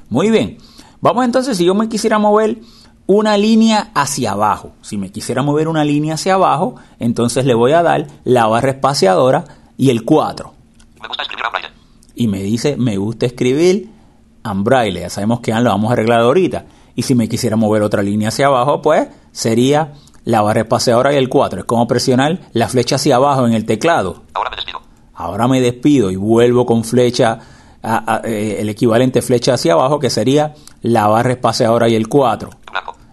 Muy 0.08 0.30
bien. 0.30 0.58
Vamos 1.00 1.24
entonces, 1.24 1.56
si 1.56 1.64
yo 1.64 1.74
me 1.74 1.88
quisiera 1.88 2.18
mover 2.18 2.58
una 3.06 3.36
línea 3.38 3.90
hacia 3.94 4.32
abajo, 4.32 4.72
si 4.82 4.98
me 4.98 5.10
quisiera 5.10 5.42
mover 5.42 5.66
una 5.66 5.84
línea 5.84 6.14
hacia 6.14 6.34
abajo, 6.34 6.76
entonces 6.98 7.46
le 7.46 7.54
voy 7.54 7.72
a 7.72 7.82
dar 7.82 8.06
la 8.24 8.46
barra 8.46 8.70
espaciadora 8.70 9.44
y 9.78 9.90
el 9.90 10.04
4. 10.04 10.52
Me 11.00 11.08
gusta 11.08 11.22
escribir. 11.22 11.40
Y 12.14 12.28
me 12.28 12.42
dice, 12.42 12.76
me 12.76 12.98
gusta 12.98 13.24
escribir 13.24 13.88
braille. 14.42 15.00
Ya 15.00 15.10
sabemos 15.10 15.40
que 15.40 15.52
lo 15.52 15.70
vamos 15.70 15.90
a 15.90 15.92
arreglar 15.92 16.20
ahorita. 16.20 16.66
Y 16.94 17.02
si 17.02 17.14
me 17.14 17.28
quisiera 17.28 17.56
mover 17.56 17.82
otra 17.82 18.02
línea 18.02 18.28
hacia 18.28 18.46
abajo, 18.46 18.82
pues 18.82 19.08
sería 19.32 19.94
la 20.24 20.42
barra 20.42 20.62
espaciadora 20.62 21.12
y 21.12 21.16
el 21.16 21.28
4. 21.28 21.60
Es 21.60 21.64
como 21.66 21.86
presionar 21.86 22.40
la 22.52 22.68
flecha 22.68 22.96
hacia 22.96 23.16
abajo 23.16 23.46
en 23.46 23.54
el 23.54 23.64
teclado. 23.64 24.24
Ahora 24.34 24.50
me 24.50 24.56
despido. 24.56 24.80
Ahora 25.14 25.48
me 25.48 25.60
despido 25.60 26.10
y 26.10 26.16
vuelvo 26.16 26.66
con 26.66 26.84
flecha 26.84 27.38
eh, 28.24 28.56
el 28.60 28.68
equivalente 28.68 29.22
flecha 29.22 29.54
hacia 29.54 29.72
abajo, 29.72 29.98
que 29.98 30.10
sería 30.10 30.54
la 30.82 31.06
barra 31.06 31.32
espaciadora 31.32 31.88
y 31.88 31.94
el 31.94 32.08
4. 32.08 32.50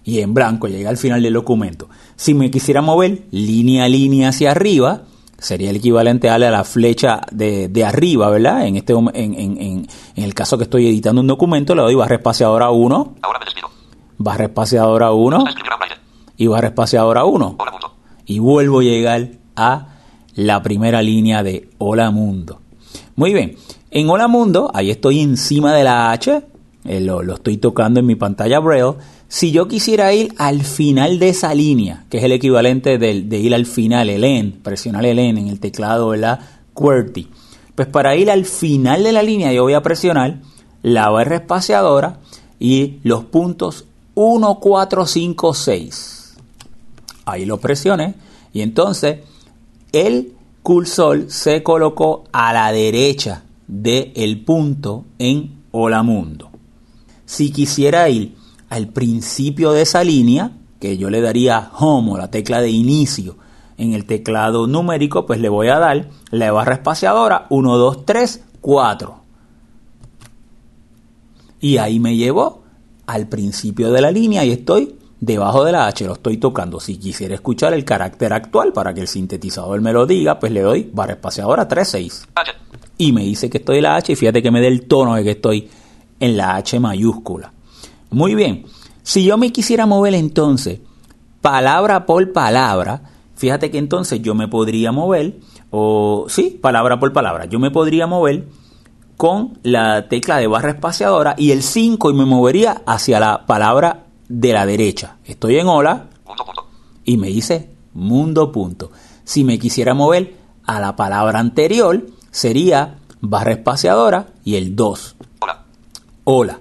Y 0.03 0.21
en 0.21 0.33
blanco 0.33 0.67
llega 0.67 0.89
al 0.89 0.97
final 0.97 1.21
del 1.21 1.33
documento. 1.33 1.89
Si 2.15 2.33
me 2.33 2.49
quisiera 2.49 2.81
mover 2.81 3.23
línea 3.31 3.85
a 3.85 3.89
línea 3.89 4.29
hacia 4.29 4.51
arriba, 4.51 5.03
sería 5.37 5.69
el 5.69 5.75
equivalente 5.77 6.29
a 6.29 6.37
la 6.37 6.63
flecha 6.63 7.21
de, 7.31 7.85
arriba, 7.85 8.29
¿verdad? 8.29 8.65
En, 8.65 8.75
este, 8.75 8.93
en, 8.93 9.13
en, 9.13 9.57
en, 9.59 9.87
el 10.15 10.33
caso 10.33 10.57
que 10.57 10.63
estoy 10.63 10.87
editando 10.87 11.21
un 11.21 11.27
documento, 11.27 11.75
le 11.75 11.81
doy 11.81 11.95
barra 11.95 12.15
espaciadora 12.15 12.71
1. 12.71 13.15
Barra 14.17 14.45
espaciadora 14.45 15.11
1. 15.11 15.43
Y 16.37 16.47
barra 16.47 16.67
espaciadora 16.67 17.25
1. 17.25 17.57
Y 18.25 18.39
vuelvo 18.39 18.79
a 18.79 18.83
llegar 18.83 19.29
a 19.55 19.87
la 20.35 20.61
primera 20.61 21.01
línea 21.01 21.43
de 21.43 21.69
Hola 21.77 22.11
Mundo. 22.11 22.61
Muy 23.15 23.33
bien. 23.33 23.55
En 23.89 24.09
Hola 24.09 24.27
Mundo, 24.27 24.69
ahí 24.73 24.91
estoy 24.91 25.21
encima 25.21 25.73
de 25.73 25.83
la 25.83 26.11
H, 26.11 26.43
eh, 26.87 27.01
lo, 27.01 27.21
estoy 27.33 27.57
tocando 27.57 27.99
en 27.99 28.05
mi 28.05 28.15
pantalla 28.15 28.59
Braille. 28.59 28.95
Si 29.29 29.51
yo 29.51 29.67
quisiera 29.67 30.13
ir 30.13 30.33
al 30.37 30.63
final 30.63 31.19
de 31.19 31.29
esa 31.29 31.53
línea, 31.53 32.05
que 32.09 32.19
es 32.19 32.23
el 32.23 32.31
equivalente 32.31 32.97
de, 32.97 33.11
ir 33.11 33.53
al 33.53 33.65
final, 33.65 34.09
el 34.09 34.23
N, 34.23 34.53
presionar 34.63 35.05
el 35.05 35.19
N 35.19 35.41
en 35.41 35.47
el 35.49 35.59
teclado, 35.59 36.09
¿verdad? 36.09 36.39
QWERTY. 36.73 37.27
Pues 37.75 37.89
para 37.89 38.15
ir 38.15 38.31
al 38.31 38.45
final 38.45 39.03
de 39.03 39.11
la 39.11 39.21
línea 39.21 39.51
yo 39.51 39.63
voy 39.63 39.73
a 39.73 39.83
presionar 39.83 40.39
la 40.81 41.09
barra 41.09 41.35
espaciadora 41.35 42.19
y 42.59 42.99
los 43.03 43.25
puntos 43.25 43.85
1, 44.15 44.59
4, 44.59 45.05
5, 45.05 45.53
6. 45.53 46.37
Ahí 47.25 47.45
lo 47.45 47.57
presioné 47.57 48.15
y 48.53 48.61
entonces 48.61 49.19
el 49.91 50.33
cursor 50.63 51.25
se 51.29 51.61
colocó 51.63 52.23
a 52.31 52.53
la 52.53 52.71
derecha 52.71 53.43
del 53.67 54.39
punto 54.43 55.05
en 55.19 55.63
Hola 55.71 56.01
Mundo. 56.01 56.49
Si 57.25 57.51
quisiera 57.51 58.07
ir 58.09 58.36
al 58.69 58.87
principio 58.87 59.71
de 59.71 59.83
esa 59.83 60.03
línea, 60.03 60.51
que 60.79 60.97
yo 60.97 61.09
le 61.09 61.21
daría 61.21 61.71
Home 61.79 62.17
la 62.17 62.29
tecla 62.29 62.61
de 62.61 62.69
inicio 62.69 63.37
en 63.77 63.93
el 63.93 64.05
teclado 64.05 64.67
numérico, 64.67 65.25
pues 65.25 65.39
le 65.39 65.49
voy 65.49 65.69
a 65.69 65.79
dar 65.79 66.09
la 66.31 66.51
barra 66.51 66.75
espaciadora 66.75 67.45
1, 67.49 67.77
2, 67.77 68.05
3, 68.05 68.43
4. 68.61 69.21
Y 71.61 71.77
ahí 71.77 71.99
me 71.99 72.15
llevó 72.15 72.63
al 73.05 73.27
principio 73.27 73.91
de 73.91 74.01
la 74.01 74.11
línea 74.11 74.43
y 74.45 74.51
estoy 74.51 74.95
debajo 75.19 75.63
de 75.63 75.71
la 75.71 75.87
H, 75.87 76.05
lo 76.05 76.13
estoy 76.13 76.37
tocando. 76.37 76.79
Si 76.79 76.97
quisiera 76.97 77.35
escuchar 77.35 77.73
el 77.73 77.85
carácter 77.85 78.33
actual 78.33 78.73
para 78.73 78.93
que 78.93 79.01
el 79.01 79.07
sintetizador 79.07 79.79
me 79.81 79.93
lo 79.93 80.05
diga, 80.05 80.39
pues 80.39 80.51
le 80.51 80.61
doy 80.61 80.89
barra 80.91 81.13
espaciadora 81.13 81.67
3.6. 81.67 82.27
Y 82.97 83.11
me 83.11 83.21
dice 83.21 83.49
que 83.49 83.59
estoy 83.59 83.77
en 83.77 83.83
la 83.83 83.95
H 83.95 84.11
y 84.11 84.15
fíjate 84.15 84.41
que 84.41 84.51
me 84.51 84.61
dé 84.61 84.67
el 84.67 84.87
tono 84.87 85.15
de 85.15 85.23
que 85.23 85.31
estoy 85.31 85.69
en 86.19 86.37
la 86.37 86.55
H 86.55 86.79
mayúscula. 86.79 87.53
Muy 88.09 88.35
bien, 88.35 88.65
si 89.03 89.23
yo 89.23 89.37
me 89.37 89.51
quisiera 89.51 89.85
mover 89.85 90.13
entonces 90.13 90.79
palabra 91.41 92.05
por 92.05 92.31
palabra, 92.33 93.03
fíjate 93.35 93.71
que 93.71 93.77
entonces 93.77 94.21
yo 94.21 94.35
me 94.35 94.47
podría 94.47 94.91
mover, 94.91 95.39
o 95.71 96.25
sí, 96.29 96.57
palabra 96.61 96.99
por 96.99 97.13
palabra, 97.13 97.45
yo 97.45 97.59
me 97.59 97.71
podría 97.71 98.07
mover 98.07 98.47
con 99.17 99.59
la 99.63 100.07
tecla 100.07 100.37
de 100.37 100.47
barra 100.47 100.71
espaciadora 100.71 101.35
y 101.37 101.51
el 101.51 101.63
5 101.63 102.11
y 102.11 102.13
me 102.13 102.25
movería 102.25 102.83
hacia 102.85 103.19
la 103.19 103.45
palabra 103.45 104.05
de 104.29 104.53
la 104.53 104.65
derecha. 104.65 105.17
Estoy 105.25 105.57
en 105.57 105.67
hola 105.67 106.07
y 107.03 107.17
me 107.17 107.27
dice 107.27 107.69
mundo 107.93 108.51
punto. 108.51 108.91
Si 109.23 109.43
me 109.43 109.57
quisiera 109.57 109.93
mover 109.93 110.35
a 110.65 110.79
la 110.79 110.95
palabra 110.95 111.39
anterior, 111.39 112.05
sería 112.29 112.99
barra 113.19 113.53
espaciadora 113.53 114.27
y 114.43 114.55
el 114.55 114.75
2. 114.75 115.15
Hola. 115.39 115.63
Hola. 116.23 116.59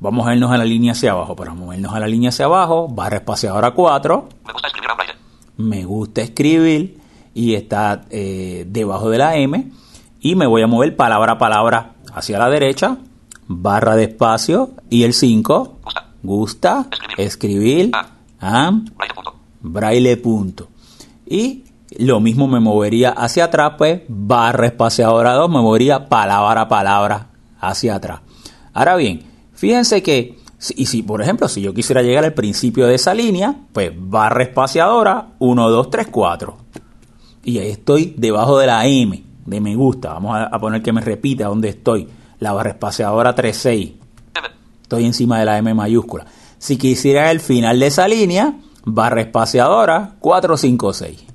Vamos 0.00 0.28
a 0.28 0.34
irnos 0.34 0.52
a 0.52 0.56
la 0.56 0.64
línea 0.64 0.92
hacia 0.92 1.10
abajo. 1.10 1.34
Para 1.34 1.54
movernos 1.54 1.92
a 1.92 1.98
la 1.98 2.06
línea 2.06 2.28
hacia 2.28 2.44
abajo, 2.44 2.88
barra 2.88 3.16
espaciadora 3.16 3.72
4. 3.72 4.28
Me 4.46 4.52
gusta 4.52 4.68
escribir 4.68 5.16
Me 5.56 5.84
gusta 5.84 6.20
escribir 6.22 6.98
y 7.34 7.54
está 7.54 8.02
eh, 8.10 8.64
debajo 8.68 9.10
de 9.10 9.18
la 9.18 9.36
M. 9.36 9.70
Y 10.20 10.36
me 10.36 10.46
voy 10.46 10.62
a 10.62 10.66
mover 10.68 10.94
palabra 10.94 11.32
a 11.32 11.38
palabra 11.38 11.94
hacia 12.14 12.38
la 12.38 12.48
derecha, 12.48 12.98
barra 13.48 13.96
de 13.96 14.04
espacio 14.04 14.70
y 14.88 15.02
el 15.02 15.14
5. 15.14 15.78
Gusta. 16.22 16.86
escribir, 17.16 17.92
ah. 18.40 18.72
braille, 19.60 20.16
punto. 20.16 20.68
Y 21.26 21.64
lo 21.98 22.20
mismo 22.20 22.46
me 22.46 22.60
movería 22.60 23.10
hacia 23.10 23.44
atrás, 23.44 23.74
pues 23.78 24.02
barra 24.08 24.66
espaciadora 24.66 25.34
2, 25.34 25.48
me 25.48 25.60
movería 25.60 26.08
palabra 26.08 26.62
a 26.62 26.68
palabra 26.68 27.26
hacia 27.60 27.96
atrás. 27.96 28.20
Ahora 28.74 28.96
bien, 28.96 29.22
fíjense 29.58 30.02
que, 30.02 30.38
y 30.74 30.86
si 30.86 31.02
por 31.02 31.22
ejemplo, 31.22 31.48
si 31.48 31.60
yo 31.60 31.74
quisiera 31.74 32.02
llegar 32.02 32.24
al 32.24 32.34
principio 32.34 32.86
de 32.86 32.94
esa 32.94 33.14
línea, 33.14 33.54
pues 33.72 33.92
barra 33.94 34.42
espaciadora 34.42 35.32
1, 35.38 35.70
2, 35.70 35.90
3, 35.90 36.06
4. 36.10 36.56
Y 37.44 37.58
ahí 37.58 37.70
estoy 37.70 38.14
debajo 38.16 38.58
de 38.58 38.66
la 38.66 38.86
M, 38.86 39.22
de 39.46 39.60
me 39.60 39.74
gusta. 39.74 40.12
Vamos 40.14 40.38
a, 40.38 40.58
poner 40.58 40.82
que 40.82 40.92
me 40.92 41.00
repita 41.00 41.46
dónde 41.46 41.70
estoy. 41.70 42.08
La 42.40 42.52
barra 42.52 42.70
espaciadora 42.70 43.34
3, 43.34 43.56
6. 43.56 43.92
Estoy 44.82 45.04
encima 45.04 45.38
de 45.38 45.44
la 45.44 45.58
M 45.58 45.74
mayúscula. 45.74 46.26
Si 46.58 46.76
quisiera 46.76 47.30
el 47.30 47.40
final 47.40 47.78
de 47.78 47.86
esa 47.86 48.08
línea, 48.08 48.58
barra 48.84 49.20
espaciadora 49.20 50.16
4, 50.20 50.56
5, 50.56 50.92
6 50.92 51.28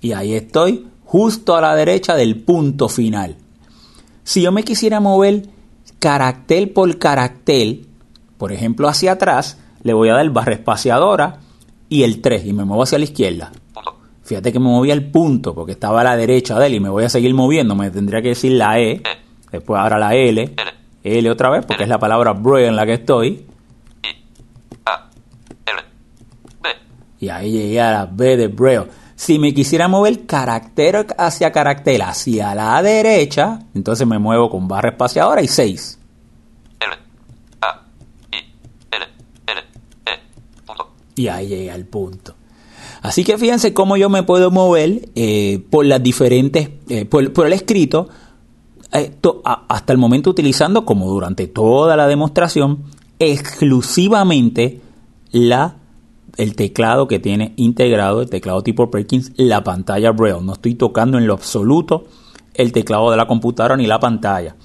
y 0.00 0.12
ahí 0.12 0.34
estoy 0.34 0.86
justo 1.04 1.56
a 1.56 1.60
la 1.60 1.74
derecha 1.74 2.14
del 2.14 2.42
punto 2.42 2.88
final. 2.88 3.36
Si 4.24 4.42
yo 4.42 4.52
me 4.52 4.64
quisiera 4.64 5.00
mover 5.00 5.48
carácter 6.00 6.72
por 6.72 6.98
carácter, 6.98 7.80
por 8.38 8.52
ejemplo 8.52 8.88
hacia 8.88 9.12
atrás, 9.12 9.58
le 9.84 9.92
voy 9.92 10.08
a 10.08 10.14
dar 10.14 10.28
barra 10.30 10.54
espaciadora 10.54 11.38
y 11.88 12.02
el 12.02 12.20
3 12.20 12.46
y 12.46 12.52
me 12.52 12.64
muevo 12.64 12.82
hacia 12.82 12.98
la 12.98 13.04
izquierda. 13.04 13.52
Fíjate 14.24 14.52
que 14.52 14.58
me 14.58 14.66
moví 14.66 14.90
al 14.90 15.10
punto 15.10 15.54
porque 15.54 15.72
estaba 15.72 16.00
a 16.00 16.04
la 16.04 16.16
derecha 16.16 16.58
de 16.58 16.66
él 16.66 16.74
y 16.74 16.80
me 16.80 16.88
voy 16.88 17.04
a 17.04 17.08
seguir 17.08 17.34
moviendo. 17.34 17.74
Me 17.74 17.90
tendría 17.90 18.22
que 18.22 18.28
decir 18.28 18.52
la 18.52 18.78
E, 18.80 19.02
después 19.50 19.80
ahora 19.80 19.98
la 19.98 20.14
L, 20.14 20.54
L 21.02 21.30
otra 21.30 21.50
vez 21.50 21.66
porque 21.66 21.82
es 21.82 21.88
la 21.88 21.98
palabra 21.98 22.32
braille 22.32 22.68
en 22.68 22.76
la 22.76 22.86
que 22.86 22.94
estoy. 22.94 23.46
Y 27.18 27.28
ahí 27.28 27.52
llegué 27.52 27.80
a 27.80 27.92
la 27.92 28.06
B 28.06 28.36
de 28.36 28.48
braille. 28.48 28.86
Si 29.20 29.38
me 29.38 29.52
quisiera 29.52 29.86
mover 29.86 30.24
carácter 30.24 31.08
hacia 31.18 31.52
carácter 31.52 32.00
hacia 32.00 32.54
la 32.54 32.82
derecha, 32.82 33.66
entonces 33.74 34.06
me 34.06 34.18
muevo 34.18 34.48
con 34.48 34.66
barra 34.66 34.92
espaciadora 34.92 35.42
y 35.42 35.46
6. 35.46 35.98
Y 41.16 41.28
ahí 41.28 41.48
llega 41.48 41.74
el 41.74 41.84
punto. 41.84 42.34
Así 43.02 43.22
que 43.22 43.36
fíjense 43.36 43.74
cómo 43.74 43.98
yo 43.98 44.08
me 44.08 44.22
puedo 44.22 44.50
mover 44.50 45.10
eh, 45.14 45.62
por 45.68 45.84
las 45.84 46.02
diferentes, 46.02 46.70
eh, 46.88 47.04
por, 47.04 47.46
el 47.46 47.52
escrito, 47.52 48.08
eh, 48.90 49.14
hasta 49.68 49.92
el 49.92 49.98
momento 49.98 50.30
utilizando, 50.30 50.86
como 50.86 51.10
durante 51.10 51.46
toda 51.46 51.94
la 51.94 52.06
demostración, 52.06 52.84
exclusivamente 53.18 54.80
la 55.30 55.76
el 56.36 56.54
teclado 56.54 57.08
que 57.08 57.18
tiene 57.18 57.52
integrado, 57.56 58.22
el 58.22 58.30
teclado 58.30 58.62
tipo 58.62 58.90
Perkins, 58.90 59.32
la 59.36 59.64
pantalla 59.64 60.12
Braille. 60.12 60.42
No 60.42 60.54
estoy 60.54 60.74
tocando 60.74 61.18
en 61.18 61.26
lo 61.26 61.34
absoluto 61.34 62.04
el 62.54 62.72
teclado 62.72 63.10
de 63.10 63.16
la 63.16 63.26
computadora 63.26 63.76
ni 63.76 63.86
la 63.86 64.00
pantalla. 64.00 64.56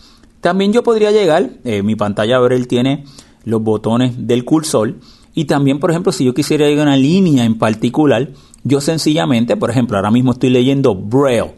También 0.42 0.74
yo 0.74 0.84
podría 0.84 1.12
llegar, 1.12 1.50
eh, 1.64 1.82
mi 1.82 1.96
pantalla 1.96 2.40
Braille 2.40 2.66
tiene 2.66 3.06
los 3.44 3.62
botones 3.62 4.28
del 4.28 4.46
cursor 4.46 4.96
y 5.34 5.46
también, 5.46 5.80
por 5.80 5.92
ejemplo, 5.92 6.12
si 6.12 6.24
yo 6.24 6.34
quisiera 6.34 6.66
llegar 6.66 6.88
a 6.88 6.92
una 6.92 6.98
línea 6.98 7.44
en 7.44 7.58
particular, 7.58 8.30
yo 8.64 8.80
sencillamente, 8.80 9.58
por 9.58 9.70
ejemplo, 9.70 9.98
ahora 9.98 10.10
mismo 10.10 10.32
estoy 10.32 10.50
leyendo 10.50 10.96
Braille. 10.96 11.54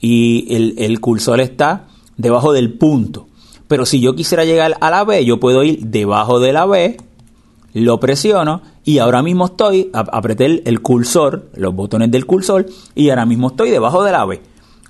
Y 0.00 0.54
el, 0.54 0.74
el 0.78 1.00
cursor 1.00 1.40
está 1.40 1.86
debajo 2.16 2.52
del 2.52 2.74
punto. 2.74 3.28
Pero 3.68 3.86
si 3.86 4.00
yo 4.00 4.14
quisiera 4.14 4.44
llegar 4.44 4.76
a 4.80 4.90
la 4.90 5.04
B, 5.04 5.24
yo 5.24 5.38
puedo 5.38 5.62
ir 5.62 5.80
debajo 5.86 6.40
de 6.40 6.52
la 6.52 6.66
B, 6.66 6.96
lo 7.76 8.00
presiono 8.00 8.62
y 8.84 8.98
ahora 8.98 9.22
mismo 9.22 9.44
estoy, 9.44 9.90
apreté 9.92 10.62
el, 10.64 10.80
cursor, 10.80 11.50
los 11.56 11.74
botones 11.74 12.10
del 12.10 12.24
cursor 12.24 12.64
y 12.94 13.10
ahora 13.10 13.26
mismo 13.26 13.48
estoy 13.48 13.70
debajo 13.70 14.02
de 14.02 14.12
la 14.12 14.24
B. 14.24 14.40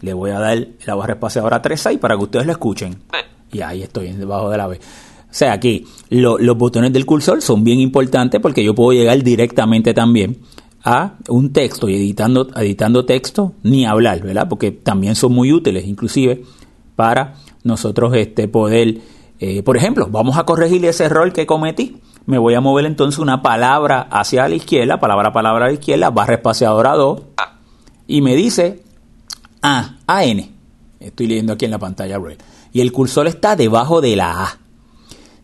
Le 0.03 0.13
voy 0.13 0.31
a 0.31 0.39
dar 0.39 0.69
la 0.85 0.95
barra 0.95 1.15
espaciadora 1.15 1.61
3.6 1.61 1.99
para 1.99 2.17
que 2.17 2.23
ustedes 2.23 2.47
lo 2.47 2.53
escuchen. 2.53 2.97
Y 3.51 3.61
ahí 3.61 3.83
estoy 3.83 4.13
debajo 4.13 4.51
de 4.51 4.57
la 4.57 4.69
B. 4.69 4.77
O 4.77 5.35
sea, 5.39 5.53
aquí 5.53 5.85
los 6.11 6.57
botones 6.57 6.93
del 6.93 7.05
cursor 7.05 7.43
son 7.43 7.65
bien 7.65 7.81
importantes 7.81 8.41
porque 8.41 8.63
yo 8.63 8.73
puedo 8.73 8.97
llegar 8.97 9.21
directamente 9.21 9.93
también 9.93 10.39
a 10.85 11.17
un 11.29 11.53
texto 11.53 11.89
y 11.89 11.97
editando, 11.97 12.47
editando 12.55 13.05
texto 13.05 13.55
ni 13.65 13.85
hablar, 13.85 14.23
¿verdad? 14.23 14.49
Porque 14.49 14.71
también 14.71 15.17
son 15.17 15.33
muy 15.33 15.53
útiles, 15.53 15.87
inclusive 15.87 16.45
para 16.95 17.35
nosotros 17.65 18.15
este, 18.15 18.47
poder, 18.47 18.99
eh, 19.39 19.63
por 19.63 19.77
ejemplo, 19.77 20.09
vamos 20.11 20.37
a 20.39 20.45
corregir 20.45 20.85
ese 20.85 21.05
error 21.05 21.33
que 21.33 21.47
cometí 21.47 22.01
me 22.27 22.39
voy 22.39 22.55
a 22.55 22.61
mover 22.61 22.87
entonces 22.87 23.21
una 23.21 23.41
palabra 23.41 24.09
hacia 24.11 24.49
la 24.49 24.57
izquierda, 24.57 24.99
palabra 24.99 25.33
palabra 25.33 25.67
a 25.67 25.69
la 25.69 25.75
izquierda, 25.75 26.11
barra 26.11 26.35
espaciadora 26.35 26.95
2, 26.95 27.23
y 28.09 28.21
me 28.21 28.35
dice 28.35 28.83
A, 29.63 29.97
AN. 30.07 30.51
Estoy 30.99 31.29
leyendo 31.29 31.53
aquí 31.53 31.67
en 31.67 31.71
la 31.71 31.79
pantalla 31.79 32.19
red. 32.19 32.39
Y 32.73 32.81
el 32.81 32.91
cursor 32.91 33.29
está 33.29 33.55
debajo 33.55 34.01
de 34.01 34.17
la 34.17 34.43
A. 34.43 34.59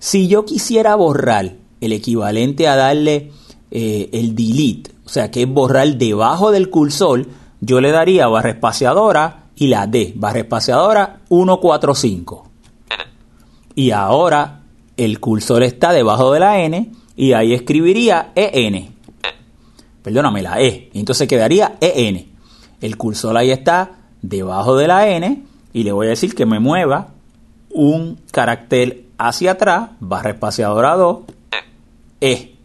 Si 0.01 0.27
yo 0.27 0.45
quisiera 0.45 0.97
borrar 0.97 1.55
el 1.81 1.93
equivalente 1.93 2.67
a 2.67 2.75
darle 2.75 3.31
eh, 3.71 4.11
el 4.13 4.35
delete, 4.35 4.91
o 5.05 5.09
sea 5.09 5.31
que 5.31 5.43
es 5.43 5.49
borrar 5.49 5.87
debajo 5.97 6.51
del 6.51 6.69
cursor, 6.69 7.27
yo 7.61 7.81
le 7.81 7.93
daría 7.93 8.27
barra 8.27 8.51
espaciadora 8.51 9.45
y 9.55 9.69
la 9.69 9.87
D, 9.87 10.15
barra 10.17 10.41
espaciadora 10.41 11.21
145. 11.29 12.52
Y 13.75 13.91
ahora 13.91 14.63
el 14.97 15.21
cursor 15.21 15.63
está 15.63 15.93
debajo 15.93 16.33
de 16.33 16.41
la 16.41 16.61
N 16.61 16.93
y 17.17 17.33
ahí 17.33 17.55
escribiría 17.55 18.33
EN. 18.35 18.95
Perdóname, 20.03 20.43
la 20.43 20.61
E. 20.61 20.91
Entonces 20.95 21.29
quedaría 21.29 21.77
EN. 21.81 22.33
El 22.81 22.97
cursor 22.97 23.37
ahí 23.37 23.51
está 23.51 23.91
debajo 24.21 24.77
de 24.77 24.89
la 24.89 25.09
N 25.09 25.45
y 25.73 25.85
le 25.85 25.93
voy 25.93 26.07
a 26.07 26.11
decir 26.11 26.35
que 26.35 26.47
me 26.47 26.61
mueva 26.61 27.09
un 27.71 28.19
carácter 28.31 29.07
hacia 29.19 29.53
atrás, 29.53 29.91
barra 30.01 30.31
espaciadora 30.31 30.97
2, 30.97 31.19
E. 32.21 32.57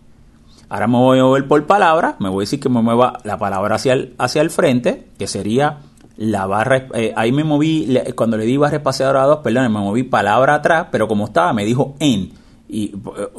Ahora 0.70 0.88
me 0.88 0.98
voy 0.98 1.20
a 1.20 1.24
mover 1.24 1.48
por 1.48 1.65
palabra, 1.65 2.17
me 2.20 2.30
voy 2.30 2.41
a 2.41 2.46
decir 2.46 2.60
que 2.60 2.67
me 2.67 2.82
mueva 2.82 3.20
la 3.24 3.38
palabra 3.38 3.76
hacia 3.76 3.93
el, 3.93 4.15
hacia 4.17 4.41
el 4.41 4.50
frente, 4.50 5.08
que 5.17 5.28
sería 5.28 5.78
la 6.17 6.45
barra, 6.47 6.88
eh, 6.95 7.13
ahí 7.15 7.32
me 7.32 7.43
moví, 7.43 7.95
cuando 8.15 8.38
le 8.38 8.45
di 8.45 8.58
barra 8.58 8.77
espaciadora 8.77 9.23
2, 9.23 9.39
perdón, 9.43 9.71
me 9.71 9.80
moví 9.80 10.03
palabra 10.03 10.56
atrás, 10.56 10.88
pero 10.91 11.08
como 11.08 11.25
estaba 11.25 11.53
me 11.53 11.63
dijo 11.65 11.95
en, 11.99 12.32
y 12.67 12.86
eh, 12.86 12.93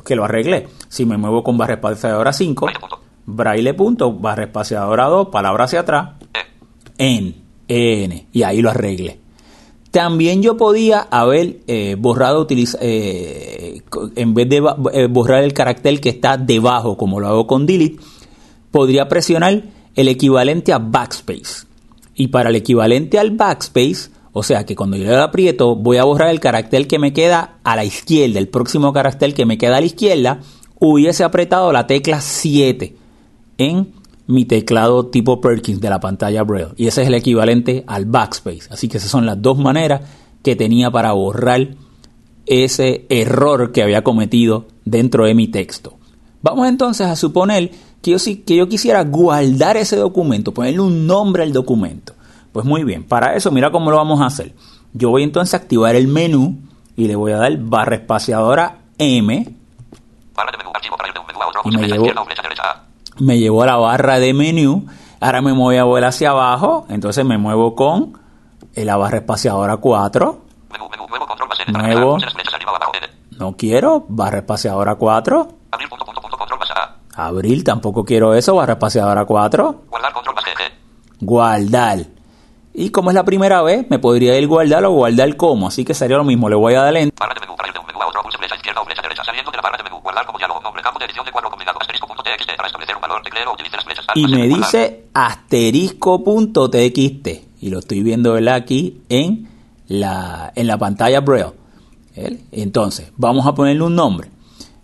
que 0.04 0.14
lo 0.16 0.24
arreglé. 0.24 0.68
Si 0.88 1.04
me 1.04 1.16
muevo 1.16 1.42
con 1.42 1.58
barra 1.58 1.74
espaciadora 1.74 2.32
5, 2.32 2.66
Braille 3.26 3.74
punto. 3.74 4.12
barra 4.12 4.44
espaciadora 4.44 5.06
2, 5.06 5.28
palabra 5.28 5.64
hacia 5.64 5.80
atrás, 5.80 6.10
E. 6.98 7.16
en, 7.16 7.34
en, 7.68 8.26
y 8.32 8.42
ahí 8.42 8.62
lo 8.62 8.70
arreglé. 8.70 9.20
También 9.90 10.42
yo 10.42 10.56
podía 10.56 11.00
haber 11.10 11.60
eh, 11.66 11.96
borrado, 11.98 12.40
utiliza- 12.46 12.78
eh, 12.80 13.82
en 14.16 14.34
vez 14.34 14.48
de 14.48 14.62
eh, 14.92 15.06
borrar 15.08 15.42
el 15.42 15.52
carácter 15.54 15.98
que 16.00 16.10
está 16.10 16.36
debajo, 16.36 16.96
como 16.96 17.18
lo 17.20 17.26
hago 17.28 17.46
con 17.46 17.64
delete, 17.66 17.96
podría 18.70 19.08
presionar 19.08 19.62
el 19.94 20.08
equivalente 20.08 20.72
a 20.74 20.78
backspace. 20.78 21.66
Y 22.18 22.28
para 22.28 22.50
el 22.50 22.56
equivalente 22.56 23.16
al 23.18 23.30
backspace, 23.30 24.10
o 24.32 24.42
sea 24.42 24.66
que 24.66 24.74
cuando 24.74 24.96
yo 24.96 25.04
le 25.04 25.16
aprieto, 25.16 25.76
voy 25.76 25.98
a 25.98 26.04
borrar 26.04 26.30
el 26.30 26.40
carácter 26.40 26.88
que 26.88 26.98
me 26.98 27.12
queda 27.12 27.58
a 27.62 27.76
la 27.76 27.84
izquierda, 27.84 28.40
el 28.40 28.48
próximo 28.48 28.92
carácter 28.92 29.32
que 29.34 29.46
me 29.46 29.56
queda 29.56 29.76
a 29.76 29.80
la 29.80 29.86
izquierda, 29.86 30.40
hubiese 30.80 31.22
apretado 31.22 31.72
la 31.72 31.86
tecla 31.86 32.20
7 32.20 32.96
en 33.58 33.92
mi 34.26 34.44
teclado 34.46 35.06
tipo 35.06 35.40
Perkins 35.40 35.80
de 35.80 35.90
la 35.90 36.00
pantalla 36.00 36.42
Braille. 36.42 36.74
Y 36.76 36.88
ese 36.88 37.02
es 37.02 37.08
el 37.08 37.14
equivalente 37.14 37.84
al 37.86 38.04
backspace. 38.04 38.68
Así 38.70 38.88
que 38.88 38.98
esas 38.98 39.10
son 39.10 39.24
las 39.24 39.40
dos 39.40 39.56
maneras 39.56 40.02
que 40.42 40.56
tenía 40.56 40.90
para 40.90 41.12
borrar 41.12 41.76
ese 42.46 43.06
error 43.10 43.70
que 43.70 43.84
había 43.84 44.02
cometido 44.02 44.66
dentro 44.84 45.24
de 45.24 45.34
mi 45.34 45.46
texto. 45.46 45.98
Vamos 46.42 46.68
entonces 46.68 47.06
a 47.06 47.14
suponer 47.14 47.70
que 48.02 48.12
yo, 48.12 48.18
que 48.46 48.56
yo 48.56 48.68
quisiera 48.68 49.02
guardar 49.04 49.76
ese 49.76 49.96
documento, 49.96 50.52
ponerle 50.54 50.80
un 50.80 51.06
nombre 51.06 51.42
al 51.42 51.52
documento. 51.52 52.14
Pues 52.52 52.64
muy 52.64 52.84
bien, 52.84 53.04
para 53.04 53.34
eso 53.34 53.50
mira 53.50 53.70
cómo 53.70 53.90
lo 53.90 53.96
vamos 53.96 54.20
a 54.20 54.26
hacer. 54.26 54.54
Yo 54.92 55.10
voy 55.10 55.22
entonces 55.22 55.54
a 55.54 55.58
activar 55.58 55.94
el 55.96 56.08
menú 56.08 56.58
y 56.96 57.06
le 57.06 57.14
voy 57.16 57.32
a 57.32 57.36
dar 57.38 57.56
barra 57.58 57.96
espaciadora 57.96 58.78
M 58.98 59.54
Barra 60.34 60.50
de 60.52 60.58
menú. 60.58 60.70
Archivo. 60.74 60.96
Braille 60.96 61.14
de 61.14 61.20
un 61.20 61.26
menú 61.26 61.42
a 61.42 61.46
otro. 61.48 61.60
Y 61.64 61.76
me 61.76 61.86
llevo- 61.88 62.06
me 63.20 63.38
llevó 63.38 63.62
a 63.62 63.66
la 63.66 63.76
barra 63.76 64.18
de 64.18 64.32
menú. 64.32 64.86
Ahora 65.20 65.42
me 65.42 65.52
voy 65.52 65.76
a 65.76 65.84
volver 65.84 66.04
hacia 66.04 66.30
abajo. 66.30 66.86
Entonces 66.88 67.24
me 67.24 67.36
muevo 67.38 67.74
con 67.74 68.18
la 68.74 68.96
barra 68.96 69.18
espaciadora 69.18 69.76
4. 69.76 70.40
Menú. 70.72 70.88
Menú. 70.90 71.06
Nuevo 71.08 71.26
control 71.26 71.48
arriba 71.52 72.70
abajo. 72.76 72.92
No 73.38 73.56
quiero. 73.56 74.04
Barra 74.08 74.38
espaciadora 74.38 74.94
4. 74.94 75.48
Abrir 75.72 75.88
punto 75.88 76.04
punto 76.04 76.20
punto 76.20 76.38
control 76.38 76.58
más 76.60 76.70
A. 76.70 76.96
Abril, 77.18 77.64
tampoco 77.64 78.04
quiero 78.04 78.32
eso. 78.34 78.54
Barra 78.54 78.74
espaciadora 78.74 79.24
4. 79.24 79.82
Guardar 79.90 80.12
control 80.12 80.36
más 80.36 80.44
G. 80.44 80.50
Guardar. 81.20 82.06
Y 82.72 82.90
como 82.90 83.10
es 83.10 83.14
la 83.14 83.24
primera 83.24 83.60
vez, 83.62 83.90
me 83.90 83.98
podría 83.98 84.38
ir 84.38 84.46
guardar 84.46 84.84
o 84.84 84.92
guardar 84.92 85.36
como. 85.36 85.66
Así 85.66 85.84
que 85.84 85.94
sería 85.94 86.16
lo 86.16 86.22
mismo. 86.22 86.48
Le 86.48 86.54
voy 86.54 86.74
a 86.74 86.82
dar 86.82 86.96
en 86.96 87.10
Barra 87.18 87.34
de 87.34 87.40
menú. 87.40 87.56
Braille 87.56 87.72
de 87.72 87.80
un 87.80 87.86
menú 87.86 88.00
a 88.00 88.06
otro. 88.06 88.22
Pulse 88.22 88.38
flecha 88.38 88.54
izquierda 88.54 88.80
o 88.80 88.84
flecha 88.84 89.02
derecha. 89.02 89.24
Saliendo 89.24 89.50
de 89.50 89.56
la 89.56 89.62
barra 89.62 89.78
de 89.78 89.82
menú. 89.82 89.98
Guardar 90.00 90.24
como 90.26 90.38
diálogo. 90.38 90.60
Nombre. 90.60 90.80
Campo 90.80 91.00
de 91.00 91.06
edición 91.06 91.26
de 91.26 91.32
cuadro 91.32 91.50
combinado. 91.50 91.80
Asterisco 91.80 92.06
punto 92.06 92.22
TXT. 92.22 92.54
Para 92.56 92.68
establecer 92.68 92.94
un 92.94 93.02
valor. 93.02 93.20
Tecleo. 93.22 93.52
Utilice 93.52 93.74
las 93.76 93.84
flechas. 93.84 94.06
y 94.14 94.28
me 94.28 94.46
dice 94.46 95.06
asterisco.txt 95.12 97.28
y 97.60 97.70
lo 97.70 97.80
estoy 97.80 98.04
viendo 98.04 98.34
¿verdad? 98.34 98.54
aquí 98.54 99.02
en 99.08 99.48
la, 99.88 100.52
en 100.54 100.68
la 100.68 100.78
pantalla 100.78 101.18
Braille. 101.20 101.52
¿Eh? 102.14 102.38
Entonces, 102.52 103.10
vamos 103.16 103.44
a 103.44 103.54
ponerle 103.54 103.82
un 103.82 103.96
nombre. 103.96 104.30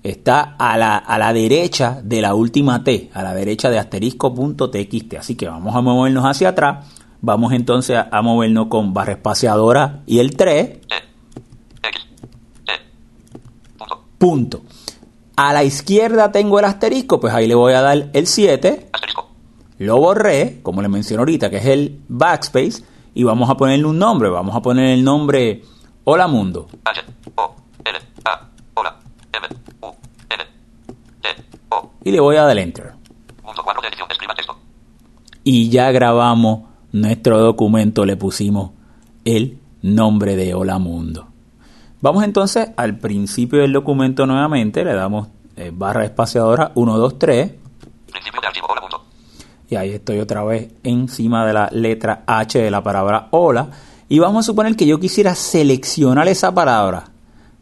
Está 0.04 0.54
a 0.58 0.76
la, 0.76 0.98
a 0.98 1.18
la 1.18 1.32
derecha 1.32 2.02
de 2.04 2.20
la 2.20 2.34
última 2.34 2.84
T, 2.84 3.10
a 3.14 3.22
la 3.22 3.32
derecha 3.32 3.70
de 3.70 3.78
asterisco.txt. 3.78 5.14
Así 5.14 5.34
que 5.34 5.48
vamos 5.48 5.74
a 5.74 5.80
movernos 5.80 6.26
hacia 6.26 6.50
atrás. 6.50 6.86
Vamos 7.22 7.54
entonces 7.54 7.96
a, 7.98 8.20
movernos 8.20 8.66
con 8.66 8.92
barra 8.92 9.12
espaciadora 9.12 10.02
y 10.04 10.18
el 10.18 10.36
3, 10.36 10.62
E. 10.62 10.80
X. 11.82 12.06
E. 12.68 12.72
Punto. 14.18 14.60
A 15.36 15.54
la 15.54 15.64
izquierda 15.64 16.30
tengo 16.30 16.58
el 16.58 16.66
asterisco, 16.66 17.18
pues 17.18 17.32
ahí 17.32 17.46
le 17.46 17.54
voy 17.54 17.72
a 17.72 17.80
dar 17.80 18.10
el 18.12 18.26
7. 18.26 18.90
Asterisco. 18.92 19.30
Lo 19.78 19.96
borré, 19.96 20.60
como 20.62 20.82
le 20.82 20.88
mencioné 20.88 21.20
ahorita, 21.20 21.48
que 21.48 21.56
es 21.56 21.64
el 21.66 22.02
backspace, 22.08 22.84
y 23.14 23.22
vamos 23.22 23.48
a 23.48 23.56
ponerle 23.56 23.86
un 23.86 23.98
nombre. 23.98 24.28
Vamos 24.28 24.54
a 24.54 24.60
poner 24.60 24.90
el 24.90 25.02
nombre 25.02 25.62
Hola 26.04 26.28
Mundo. 26.28 26.68
Y 32.04 32.12
le 32.12 32.20
voy 32.20 32.36
a 32.36 32.42
dar 32.42 32.58
enter. 32.58 32.92
Punto 33.42 33.64
cuadro 33.64 33.80
de 33.80 33.88
edición. 33.88 34.06
Escriba 34.10 34.34
texto. 34.34 34.56
Y 35.42 35.70
ya 35.70 35.90
grabamos 35.90 36.68
nuestro 36.92 37.40
documento, 37.40 38.04
le 38.04 38.16
pusimos 38.16 38.72
el 39.24 39.58
nombre 39.80 40.36
de 40.36 40.54
Hola 40.54 40.78
Mundo. 40.78 41.28
Vamos 42.02 42.22
entonces 42.24 42.68
al 42.76 42.98
principio 42.98 43.60
del 43.60 43.72
documento 43.72 44.26
nuevamente, 44.26 44.84
le 44.84 44.92
damos 44.92 45.28
eh, 45.56 45.70
barra 45.72 46.04
espaciadora 46.04 46.72
1, 46.74 46.98
2, 46.98 47.18
3. 47.18 47.52
Principio 48.12 48.40
de 48.42 48.46
archivo. 48.48 48.66
Hola 48.68 48.82
punto. 48.82 49.04
Y 49.70 49.76
ahí 49.76 49.90
estoy 49.90 50.20
otra 50.20 50.44
vez 50.44 50.72
encima 50.82 51.46
de 51.46 51.54
la 51.54 51.70
letra 51.72 52.24
H 52.26 52.58
de 52.58 52.70
la 52.70 52.82
palabra 52.82 53.28
hola. 53.30 53.70
Y 54.10 54.18
vamos 54.18 54.44
a 54.44 54.46
suponer 54.46 54.76
que 54.76 54.86
yo 54.86 55.00
quisiera 55.00 55.34
seleccionar 55.34 56.28
esa 56.28 56.54
palabra 56.54 57.04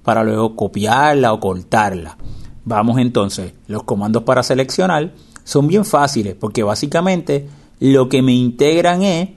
para 0.03 0.25
luego 0.25 0.57
copiarla 0.57 1.33
o 1.33 1.39
cortarla. 1.39 2.17
Vamos 2.65 2.99
entonces, 2.99 3.55
los 3.67 3.83
comandos 3.83 4.23
para 4.23 4.43
seleccionar 4.43 5.13
son 5.45 5.67
bien 5.67 5.85
fáciles 5.85 6.37
porque 6.39 6.63
básicamente 6.63 7.49
lo 7.81 8.09
que 8.09 8.23
me 8.23 8.33
integran 8.33 9.03
es 9.03 9.31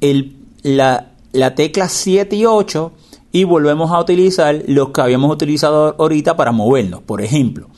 el, 0.00 0.36
la, 0.62 1.12
la 1.32 1.54
tecla 1.54 1.88
7 1.88 2.34
y 2.34 2.46
8 2.46 2.92
y 3.30 3.44
volvemos 3.44 3.92
a 3.92 4.00
utilizar 4.00 4.62
los 4.66 4.90
que 4.90 5.00
habíamos 5.00 5.30
utilizado 5.30 5.94
ahorita 5.98 6.36
para 6.36 6.52
movernos. 6.52 7.02
Por 7.02 7.20
ejemplo, 7.20 7.68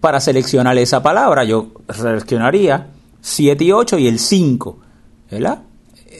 para 0.00 0.20
seleccionar 0.20 0.78
esa 0.78 1.02
palabra, 1.02 1.44
yo 1.44 1.72
seleccionaría 1.92 2.88
7 3.20 3.64
y 3.64 3.72
8 3.72 3.98
y 3.98 4.06
el 4.06 4.18
5, 4.18 4.78
¿verdad? 5.30 5.62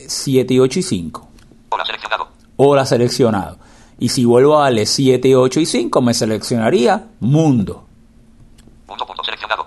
7 0.06 0.52
y 0.52 0.58
8 0.58 0.78
y 0.78 0.82
5. 0.82 1.28
Hola 1.70 1.84
seleccionado. 1.86 2.28
O 2.56 2.74
la 2.74 2.84
seleccionado. 2.84 3.58
Y 4.00 4.08
si 4.08 4.24
vuelvo 4.24 4.58
a 4.58 4.64
darle 4.64 4.86
7, 4.86 5.36
8 5.36 5.60
y 5.60 5.66
5, 5.66 6.00
me 6.00 6.14
seleccionaría 6.14 7.06
mundo. 7.20 7.84
Punto 8.86 9.06
punto 9.06 9.22
seleccionado. 9.22 9.66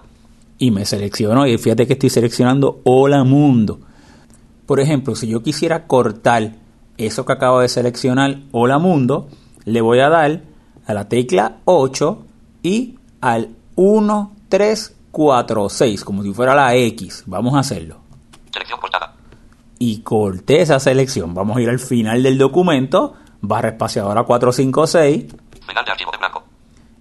Y 0.58 0.72
me 0.72 0.86
selecciono, 0.86 1.46
y 1.48 1.58
fíjate 1.58 1.88
que 1.88 1.94
estoy 1.94 2.10
seleccionando 2.10 2.82
hola 2.84 3.24
mundo. 3.24 3.80
Por 4.66 4.80
ejemplo, 4.80 5.16
si 5.16 5.28
yo 5.28 5.44
quisiera 5.44 5.86
cortar 5.88 6.56
eso 6.98 7.26
que 7.26 7.34
acabo 7.34 7.60
de 7.60 7.70
seleccionar, 7.70 8.40
hola 8.52 8.80
mundo, 8.80 9.28
le 9.66 9.82
voy 9.82 10.00
a 10.00 10.10
dar 10.10 10.42
a 10.86 10.94
la 10.94 11.08
tecla 11.08 11.58
8 11.66 12.26
y 12.64 12.96
al 13.22 13.50
1, 13.76 14.32
3, 14.50 14.96
4, 15.12 15.70
6, 15.70 16.04
como 16.04 16.24
si 16.24 16.34
fuera 16.34 16.56
la 16.56 16.76
X. 16.76 17.24
Vamos 17.28 17.54
a 17.54 17.60
hacerlo. 17.60 17.98
Selección 18.52 18.80
cortada. 18.80 19.14
y 19.80 20.00
corté 20.00 20.62
esa 20.62 20.80
selección. 20.80 21.34
Vamos 21.34 21.58
a 21.58 21.62
ir 21.62 21.70
al 21.70 21.80
final 21.80 22.24
del 22.24 22.38
documento, 22.38 23.16
barra 23.44 23.70
espaciadora 23.70 24.24
456, 24.24 25.26
Final 25.68 25.86
de 25.86 25.92
archivo 25.92 26.12
de 26.12 26.18
blanco. 26.18 26.44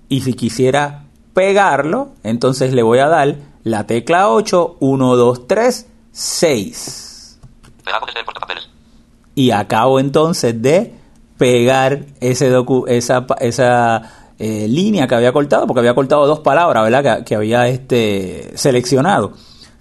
y 0.09 0.21
si 0.21 0.35
quisiera 0.35 1.05
pegarlo, 1.33 2.11
entonces 2.23 2.73
le 2.75 2.83
voy 2.83 2.99
a 2.99 3.09
dar 3.09 3.37
la 3.63 3.87
tecla 3.87 4.29
8, 4.29 4.77
1, 4.81 5.17
2, 5.17 5.47
3, 5.47 5.87
6. 6.11 7.39
Pegado 7.85 8.07
desde 8.07 8.19
el 8.21 8.25
portapapeles. 8.25 8.69
Y 9.35 9.53
acabo 9.53 9.99
entonces 10.01 10.61
de 10.61 10.95
pegar 11.39 12.07
ese 12.21 12.51
docu 12.51 12.85
esa, 12.87 13.25
esa 13.41 14.35
eh, 14.39 14.67
línea 14.69 15.07
que 15.07 15.15
había 15.15 15.33
cortado, 15.33 15.67
porque 15.67 15.81
había 15.81 15.95
cortado 15.95 16.27
dos 16.27 16.41
palabras, 16.41 16.83
¿verdad? 16.85 17.19
Que, 17.19 17.25
que 17.25 17.35
había 17.37 17.69
este, 17.69 18.51
seleccionado. 18.57 19.33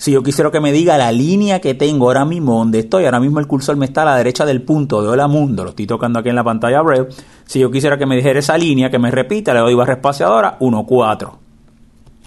Si 0.02 0.12
yo 0.12 0.24
quisiera 0.24 0.50
que 0.50 0.60
me 0.60 0.72
diga 0.72 0.98
la 0.98 1.12
línea 1.12 1.62
que 1.62 1.76
tengo 1.76 2.08
ahora 2.08 2.26
mismo, 2.26 2.58
donde 2.58 2.80
estoy, 2.80 3.06
ahora 3.06 3.20
mismo 3.20 3.40
el 3.40 3.46
cursor 3.46 3.76
me 3.76 3.86
está 3.86 4.02
a 4.02 4.06
la 4.06 4.16
derecha 4.16 4.48
del 4.48 4.64
punto 4.64 5.00
de 5.04 5.10
Hola 5.10 5.28
Mundo, 5.28 5.64
lo 5.64 5.70
estoy 5.70 5.86
tocando 5.86 6.18
aquí 6.18 6.30
en 6.30 6.36
la 6.36 6.44
pantalla 6.44 6.82
Braille. 6.82 7.10
Si 7.46 7.60
yo 7.60 7.70
quisiera 7.70 8.00
que 8.00 8.08
me 8.08 8.16
dijera 8.16 8.40
esa 8.40 8.58
línea, 8.58 8.90
que 8.90 8.98
me 8.98 9.12
repita, 9.12 9.54
le 9.54 9.60
doy 9.60 9.76
barra 9.76 9.94
espaciadora 9.94 10.58
1, 10.60 10.86
4 10.88 11.40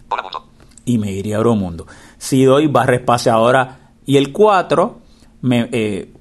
Hola 0.08 0.22
mundo. 0.22 0.44
y 0.84 0.98
me 0.98 1.10
iría 1.10 1.38
a 1.38 1.40
otro 1.40 1.56
mundo. 1.56 1.84
Si 2.16 2.44
doy 2.44 2.68
barra 2.68 2.94
espaciadora 2.94 3.90
y 4.06 4.18
el 4.18 4.30
4, 4.30 4.98
me, 5.40 5.68
eh, 5.72 6.12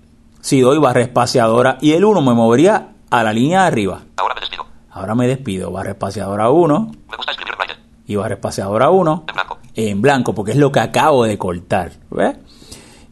si 0.42 0.60
doy 0.60 0.80
barra 0.80 1.02
espaciadora 1.02 1.78
y 1.82 1.92
el 1.92 2.04
1, 2.04 2.20
me 2.24 2.34
movería 2.34 2.96
a 3.12 3.24
la 3.24 3.32
línea 3.32 3.62
de 3.62 3.68
arriba. 3.68 4.02
Ahora 4.18 4.34
me 4.34 4.42
despido. 4.42 4.66
Ahora 4.90 5.14
me 5.14 5.28
despido, 5.28 5.72
barra 5.72 5.92
espaciadora 5.92 6.50
1 6.50 6.92
Me 7.12 7.16
gusta 7.16 7.32
escribir. 7.32 7.53
Y 8.08 8.16
barra 8.16 8.36
espaciadora 8.36 8.90
1 8.90 9.26
En 9.28 9.34
blanco. 9.34 9.58
en 9.76 10.02
blanco, 10.02 10.36
porque 10.36 10.52
es 10.52 10.58
lo 10.58 10.72
que 10.72 10.80
acabo 10.80 11.24
de 11.24 11.38
cortar. 11.38 11.92
¿ves? 12.10 12.36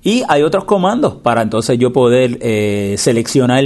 Y 0.03 0.23
hay 0.27 0.41
otros 0.43 0.65
comandos 0.65 1.15
para 1.15 1.41
entonces 1.41 1.77
yo 1.77 1.93
poder 1.93 2.37
eh, 2.41 2.95
seleccionar 2.97 3.63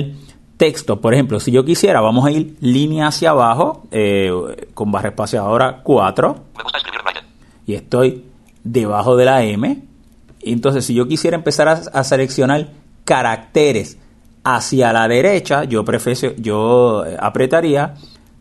texto. 0.58 1.02
Por 1.02 1.14
ejemplo, 1.14 1.40
si 1.40 1.52
yo 1.52 1.66
quisiera, 1.66 2.02
vamos 2.02 2.26
a 2.26 2.32
ir 2.32 2.56
línea 2.62 3.08
hacia 3.08 3.32
abajo 3.32 3.84
eh, 3.92 4.32
con 4.74 4.92
barra 4.92 5.10
espaciadora 5.10 5.82
4 5.84 6.36
Me 6.58 6.64
gusta 6.64 6.78
escribir 6.78 6.96
y 7.68 7.74
estoy 7.74 8.24
debajo 8.64 9.16
de 9.16 9.26
la 9.26 9.44
M. 9.44 9.82
Entonces, 10.42 10.86
si 10.86 10.94
yo 10.94 11.08
quisiera 11.08 11.36
empezar 11.36 11.68
a, 11.68 11.72
a 11.72 12.04
seleccionar 12.04 12.68
caracteres 13.04 13.98
hacia 14.44 14.94
la 14.94 15.08
derecha, 15.08 15.64
yo, 15.64 15.84
prefiero, 15.84 16.36
yo 16.38 17.04
apretaría 17.20 17.96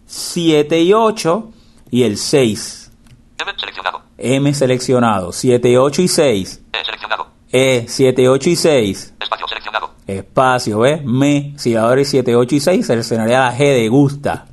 7 0.07 0.83
y 0.83 0.93
8 0.93 1.51
y 1.95 2.03
el 2.03 2.19
6. 2.19 2.91
M 3.39 3.53
seleccionado. 3.57 4.03
M 4.19 4.53
seleccionado. 4.53 5.33
7, 5.33 5.79
8 5.79 6.03
y 6.03 6.09
6. 6.09 6.63
E 6.73 6.85
seleccionado. 6.85 7.27
E, 7.53 7.85
7, 7.87 8.29
8 8.29 8.51
y 8.51 8.57
6. 8.57 9.15
Espacio 9.21 9.47
seleccionado. 9.47 9.91
Espacio, 10.05 10.79
¿ves? 10.81 11.05
Me, 11.05 11.55
si 11.57 11.77
ahora 11.77 12.01
es 12.01 12.09
7, 12.09 12.35
8 12.35 12.55
y 12.57 12.59
6, 12.59 12.85
seleccionaría 12.85 13.39
la 13.39 13.57
G 13.57 13.59
de 13.59 13.89
gusta. 13.89 14.47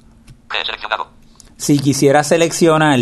G 0.50 0.66
seleccionado. 0.68 1.08
Si 1.58 1.80
quisiera 1.80 2.24
seleccionar 2.24 3.00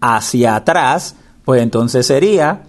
hacia 0.00 0.56
atrás, 0.56 1.14
pues 1.44 1.62
entonces 1.62 2.04
sería 2.04 2.64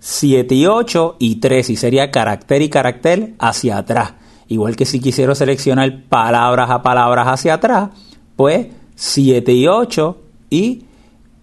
7 0.00 0.54
y 0.54 0.66
8 0.66 1.16
y 1.18 1.36
3 1.36 1.70
y 1.70 1.76
sería 1.76 2.10
carácter 2.10 2.60
y 2.60 2.68
carácter 2.68 3.32
hacia 3.38 3.78
atrás. 3.78 4.12
Igual 4.46 4.76
que 4.76 4.84
si 4.84 5.00
quisiera 5.00 5.34
seleccionar 5.34 6.02
palabras 6.10 6.68
a 6.68 6.82
palabras 6.82 7.28
hacia 7.28 7.54
atrás, 7.54 7.88
pues 8.36 8.66
7 8.94 9.52
y 9.52 9.66
8 9.66 10.24
y 10.50 10.82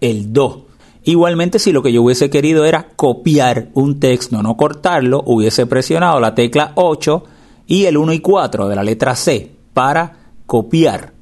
el 0.00 0.32
2. 0.32 0.58
Igualmente, 1.04 1.58
si 1.58 1.72
lo 1.72 1.82
que 1.82 1.92
yo 1.92 2.02
hubiese 2.02 2.28
querido 2.28 2.64
era 2.66 2.88
copiar 2.94 3.70
un 3.74 3.98
texto, 3.98 4.42
no 4.42 4.56
cortarlo, 4.56 5.22
hubiese 5.24 5.66
presionado 5.66 6.20
la 6.20 6.34
tecla 6.34 6.72
8 6.74 7.24
y 7.66 7.86
el 7.86 7.96
1 7.96 8.12
y 8.12 8.20
4 8.20 8.68
de 8.68 8.76
la 8.76 8.82
letra 8.82 9.16
C 9.16 9.50
para 9.72 10.32
copiar. 10.46 11.12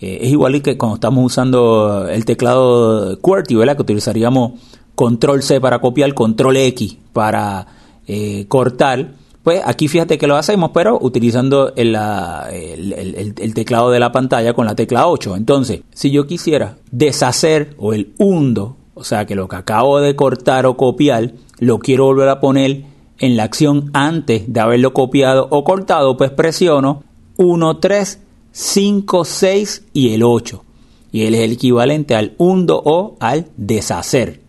Eh, 0.00 0.18
es 0.22 0.30
igual 0.30 0.60
que 0.62 0.76
cuando 0.76 0.96
estamos 0.96 1.24
usando 1.24 2.08
el 2.08 2.24
teclado 2.24 3.18
QWERTY, 3.20 3.54
¿verdad? 3.54 3.76
Que 3.76 3.82
utilizaríamos 3.82 4.52
control 4.94 5.42
C 5.42 5.60
para 5.60 5.78
copiar, 5.78 6.12
control 6.14 6.56
X 6.56 6.96
para 7.12 7.66
eh, 8.06 8.46
cortar. 8.48 9.12
Pues 9.42 9.62
aquí 9.64 9.88
fíjate 9.88 10.18
que 10.18 10.26
lo 10.26 10.36
hacemos, 10.36 10.70
pero 10.74 10.98
utilizando 11.00 11.72
el, 11.74 11.92
la- 11.92 12.48
el- 12.52 12.92
el- 12.92 13.34
el 13.38 13.54
teclado 13.54 13.90
de 13.90 13.98
la 13.98 14.12
pantalla 14.12 14.52
con 14.52 14.66
la 14.66 14.74
tecla 14.74 15.06
8. 15.08 15.34
Entonces, 15.36 15.80
si 15.94 16.10
yo 16.10 16.26
quisiera 16.26 16.76
deshacer 16.90 17.74
o 17.78 17.94
el 17.94 18.12
hundo, 18.18 18.76
o 18.94 19.02
sea 19.02 19.24
que 19.24 19.34
lo 19.34 19.48
que 19.48 19.56
acabo 19.56 20.00
de 20.00 20.14
cortar 20.14 20.66
o 20.66 20.76
copiar, 20.76 21.32
lo 21.58 21.78
quiero 21.78 22.04
volver 22.04 22.28
a 22.28 22.40
poner 22.40 22.84
en 23.18 23.36
la 23.36 23.44
acción 23.44 23.90
antes 23.94 24.44
de 24.52 24.60
haberlo 24.60 24.92
copiado 24.92 25.46
o 25.50 25.64
cortado, 25.64 26.16
pues 26.18 26.30
presiono 26.30 27.02
1, 27.38 27.78
3, 27.78 28.20
5, 28.52 29.24
6 29.24 29.84
y 29.94 30.12
el 30.14 30.22
8. 30.22 30.64
Y 31.12 31.22
él 31.24 31.34
es 31.34 31.40
el 31.40 31.52
equivalente 31.52 32.14
al 32.14 32.34
hundo 32.38 32.80
o 32.84 33.16
al 33.20 33.46
deshacer. 33.56 34.40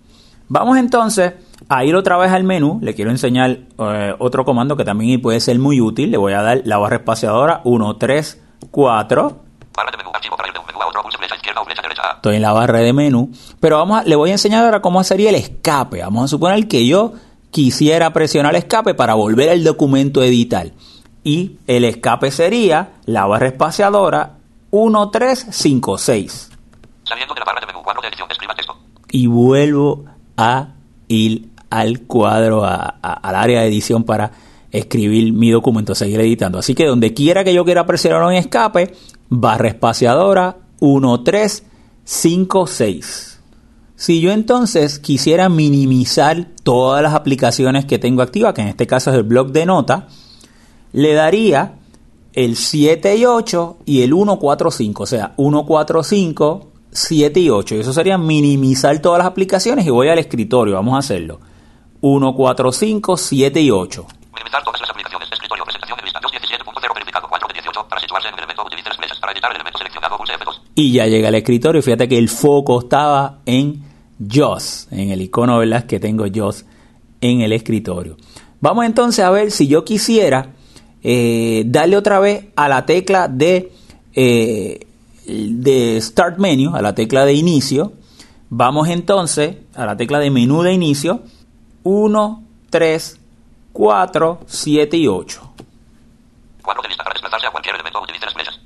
Vamos 0.49 0.77
entonces 0.77 1.33
a 1.73 1.85
ir 1.85 1.95
otra 1.95 2.17
vez 2.17 2.31
al 2.31 2.43
menú. 2.43 2.79
Le 2.81 2.93
quiero 2.93 3.11
enseñar 3.11 3.59
eh, 3.77 4.13
otro 4.19 4.43
comando 4.45 4.75
que 4.77 4.83
también 4.85 5.21
puede 5.21 5.39
ser 5.39 5.57
muy 5.59 5.79
útil. 5.81 6.11
Le 6.11 6.17
voy 6.17 6.33
a 6.33 6.41
dar 6.41 6.61
la 6.65 6.77
barra 6.77 6.97
espaciadora 6.97 7.61
1, 7.63 7.95
3, 7.97 8.41
4. 8.71 9.41
Barra 9.75 9.91
de 9.91 9.97
menú. 9.97 10.09
Archivo 10.13 10.35
para 10.37 10.49
ir 10.49 10.53
de 10.53 10.59
un 10.59 10.65
menú 10.65 10.81
a 10.81 10.87
otro. 10.87 11.01
Pulse 11.03 11.17
flecha 11.17 11.35
izquierda 11.35 11.61
o 11.61 11.65
flecha 11.65 11.81
derecha. 11.81 12.01
Estoy 12.15 12.35
en 12.35 12.41
la 12.41 12.51
barra 12.53 12.79
de 12.79 12.93
menú. 12.93 13.31
Pero 13.59 13.77
vamos 13.77 14.01
a- 14.01 14.03
le 14.03 14.15
voy 14.15 14.29
a 14.29 14.33
enseñar 14.33 14.65
ahora 14.65 14.81
cómo 14.81 15.03
sería 15.03 15.29
el 15.29 15.35
escape. 15.35 16.01
Vamos 16.01 16.25
a 16.25 16.27
suponer 16.27 16.67
que 16.67 16.85
yo 16.85 17.13
quisiera 17.51 18.11
presionar 18.13 18.55
escape 18.55 18.93
para 18.93 19.13
volver 19.13 19.49
al 19.49 19.63
documento 19.63 20.21
a 20.21 20.25
editar. 20.25 20.71
Y 21.23 21.57
el 21.67 21.83
escape 21.85 22.31
sería 22.31 22.93
la 23.05 23.25
barra 23.27 23.47
espaciadora 23.47 24.37
1, 24.71 25.09
3, 25.09 25.47
5, 25.51 25.97
6. 25.97 26.49
Saliendo 27.03 27.33
de 27.33 27.39
la 27.39 27.45
barra 27.45 27.59
de 27.61 27.67
menú. 27.67 27.81
Cuadro 27.83 28.01
de 28.01 28.07
edición. 28.09 28.27
Escriba 28.31 28.55
texto. 28.55 28.75
y 29.13 29.27
vuelvo 29.27 30.05
a 30.37 30.69
ir 31.09 31.50
al 31.71 32.01
cuadro, 32.01 32.63
a- 32.63 32.83
al 32.83 33.35
área 33.35 33.61
de 33.61 33.67
edición 33.67 34.03
para 34.03 34.31
escribir 34.71 35.33
mi 35.33 35.49
documento, 35.49 35.95
seguir 35.95 36.19
editando. 36.19 36.59
Así 36.59 36.75
que 36.75 36.85
donde 36.85 37.13
quiera 37.13 37.43
que 37.43 37.53
yo 37.53 37.65
quiera 37.65 37.85
presionar 37.85 38.23
un 38.23 38.33
escape, 38.33 38.93
barra 39.29 39.69
espaciadora 39.69 40.57
1, 40.79 41.23
3, 41.23 41.63
5, 42.03 42.67
6. 42.67 43.39
Si 43.95 44.19
yo 44.19 44.31
entonces 44.31 44.99
quisiera 44.99 45.47
minimizar 45.49 46.47
todas 46.63 47.03
las 47.03 47.13
aplicaciones 47.13 47.85
que 47.85 47.99
tengo 47.99 48.21
activas, 48.21 48.53
que 48.53 48.61
en 48.61 48.67
este 48.69 48.87
caso 48.87 49.11
es 49.11 49.17
el 49.17 49.23
blog 49.23 49.51
de 49.51 49.65
nota, 49.65 50.07
le 50.93 51.13
daría 51.13 51.75
el 52.33 52.55
7 52.55 53.15
y 53.17 53.25
8 53.25 53.77
y 53.85 54.01
el 54.01 54.13
1, 54.13 54.39
4, 54.39 54.71
5. 54.71 55.03
O 55.03 55.05
sea, 55.05 55.33
1, 55.37 55.65
4, 55.65 56.03
5, 56.03 56.71
7 56.91 57.39
y 57.41 57.49
8. 57.49 57.75
Y 57.75 57.79
eso 57.79 57.93
sería 57.93 58.17
minimizar 58.17 58.97
todas 58.99 59.19
las 59.19 59.27
aplicaciones 59.27 59.85
y 59.85 59.89
voy 59.89 60.07
al 60.07 60.17
escritorio. 60.17 60.75
Vamos 60.75 60.95
a 60.95 60.99
hacerlo. 60.99 61.39
1, 62.01 62.35
4, 62.35 62.71
5, 62.71 63.17
7 63.17 63.61
y 63.61 63.71
8. 63.71 64.07
Minimizar 64.33 64.63
todas 64.63 64.81
las 64.81 64.89
aplicaciones. 64.89 65.29
Escritorio. 65.31 65.63
Presentación 65.63 65.97
de 65.97 66.03
lista. 66.03 66.19
217.0 66.19 66.93
verificado. 66.93 67.27
4 67.29 67.47
de 67.47 67.53
18. 67.53 67.87
Para 67.87 68.01
situarse 68.01 68.27
en 68.27 68.33
el 68.33 68.39
elemento. 68.39 68.63
Utilice 68.65 68.89
las 68.89 68.97
flechas. 68.97 69.19
Para 69.19 69.33
editar 69.33 69.51
el 69.51 69.55
elemento 69.55 69.77
seleccionado. 69.77 70.17
Pulse 70.17 70.33
F2. 70.33 70.61
Y 70.75 70.91
ya 70.93 71.05
llega 71.05 71.27
al 71.27 71.35
escritorio. 71.35 71.81
Fíjate 71.81 72.09
que 72.09 72.17
el 72.17 72.29
foco 72.29 72.79
estaba 72.79 73.39
en 73.45 73.83
JOS, 74.19 74.87
en 74.91 75.11
el 75.11 75.21
icono, 75.21 75.57
¿verdad? 75.59 75.85
Que 75.85 75.99
tengo 75.99 76.25
JOS 76.27 76.65
en 77.21 77.41
el 77.41 77.53
escritorio. 77.53 78.17
Vamos 78.59 78.85
entonces 78.85 79.23
a 79.23 79.31
ver 79.31 79.51
si 79.51 79.67
yo 79.67 79.83
quisiera 79.83 80.53
eh, 81.03 81.63
darle 81.65 81.97
otra 81.97 82.19
vez 82.19 82.47
a 82.55 82.67
la 82.67 82.85
tecla 82.85 83.27
de, 83.27 83.71
eh, 84.13 84.87
de 85.25 85.99
Start 86.01 86.37
Menu, 86.37 86.75
a 86.75 86.81
la 86.81 86.93
tecla 86.93 87.25
de 87.25 87.33
inicio. 87.33 87.93
Vamos 88.49 88.89
entonces 88.89 89.57
a 89.73 89.85
la 89.85 89.97
tecla 89.97 90.19
de 90.19 90.29
menú 90.29 90.61
de 90.61 90.73
inicio. 90.73 91.23
1, 91.83 92.43
3, 92.69 93.19
4, 93.73 94.39
7 94.45 94.97
y 94.97 95.07
8. 95.07 95.53
Cuadro 96.61 96.81
de 96.83 96.89
lista. 96.89 97.03
Para 97.03 97.13
desplazarse 97.13 97.47
a 97.47 97.51
cualquier 97.51 97.75
elemento. 97.75 98.01
Utilice 98.01 98.25
las 98.25 98.33
flechas. 98.33 98.59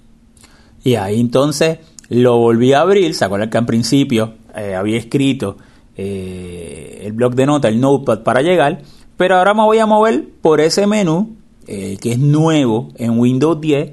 Y 0.83 0.95
ahí 0.95 1.19
entonces 1.19 1.79
lo 2.09 2.37
volví 2.37 2.73
a 2.73 2.81
abrir. 2.81 3.15
¿Se 3.15 3.25
acuerdan 3.25 3.49
que 3.49 3.57
al 3.57 3.65
principio 3.65 4.35
eh, 4.55 4.75
había 4.75 4.97
escrito 4.97 5.57
eh, 5.95 7.01
el 7.03 7.13
blog 7.13 7.35
de 7.35 7.45
nota, 7.45 7.67
el 7.67 7.79
notepad 7.79 8.23
para 8.23 8.41
llegar? 8.41 8.81
Pero 9.17 9.37
ahora 9.37 9.53
me 9.53 9.63
voy 9.63 9.79
a 9.79 9.85
mover 9.85 10.27
por 10.41 10.59
ese 10.59 10.87
menú 10.87 11.37
eh, 11.67 11.97
que 12.01 12.11
es 12.11 12.19
nuevo 12.19 12.89
en 12.95 13.17
Windows 13.17 13.59
10 13.59 13.91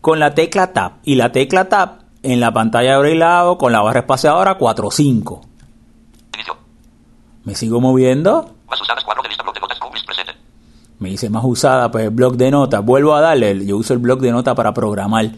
con 0.00 0.18
la 0.18 0.34
tecla 0.34 0.72
Tab. 0.72 0.92
Y 1.04 1.16
la 1.16 1.32
tecla 1.32 1.68
Tab 1.68 2.02
en 2.22 2.40
la 2.40 2.52
pantalla 2.52 3.00
de 3.00 3.14
lado 3.14 3.58
con 3.58 3.72
la 3.72 3.80
barra 3.80 4.00
espaciadora 4.00 4.58
4.5. 4.58 5.40
Me 7.44 7.54
sigo 7.54 7.80
moviendo. 7.80 8.54
Más 8.68 8.80
usadas. 8.80 9.04
Cuadro 9.04 9.22
de 9.22 9.28
lista. 9.30 9.44
De 9.52 9.60
notas. 9.60 9.78
Presente. 10.06 10.32
me 10.98 11.08
dice 11.10 11.28
más 11.30 11.44
usada, 11.44 11.90
pues 11.90 12.04
el 12.04 12.10
blog 12.10 12.36
de 12.36 12.50
notas. 12.50 12.84
Vuelvo 12.84 13.14
a 13.14 13.20
darle, 13.20 13.64
yo 13.66 13.76
uso 13.76 13.92
el 13.92 13.98
blog 13.98 14.20
de 14.20 14.30
notas 14.32 14.54
para 14.54 14.72
programar. 14.72 15.30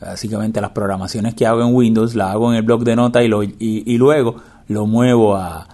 Básicamente 0.00 0.60
las 0.60 0.70
programaciones 0.70 1.34
que 1.34 1.46
hago 1.46 1.60
en 1.62 1.74
Windows 1.74 2.14
las 2.16 2.30
hago 2.30 2.50
en 2.50 2.56
el 2.56 2.62
blog 2.62 2.82
de 2.82 2.96
notas 2.96 3.22
y, 3.22 3.28
lo, 3.28 3.42
y, 3.44 3.54
y 3.60 3.98
luego 3.98 4.36
lo 4.68 4.86
muevo 4.86 5.36
a, 5.36 5.68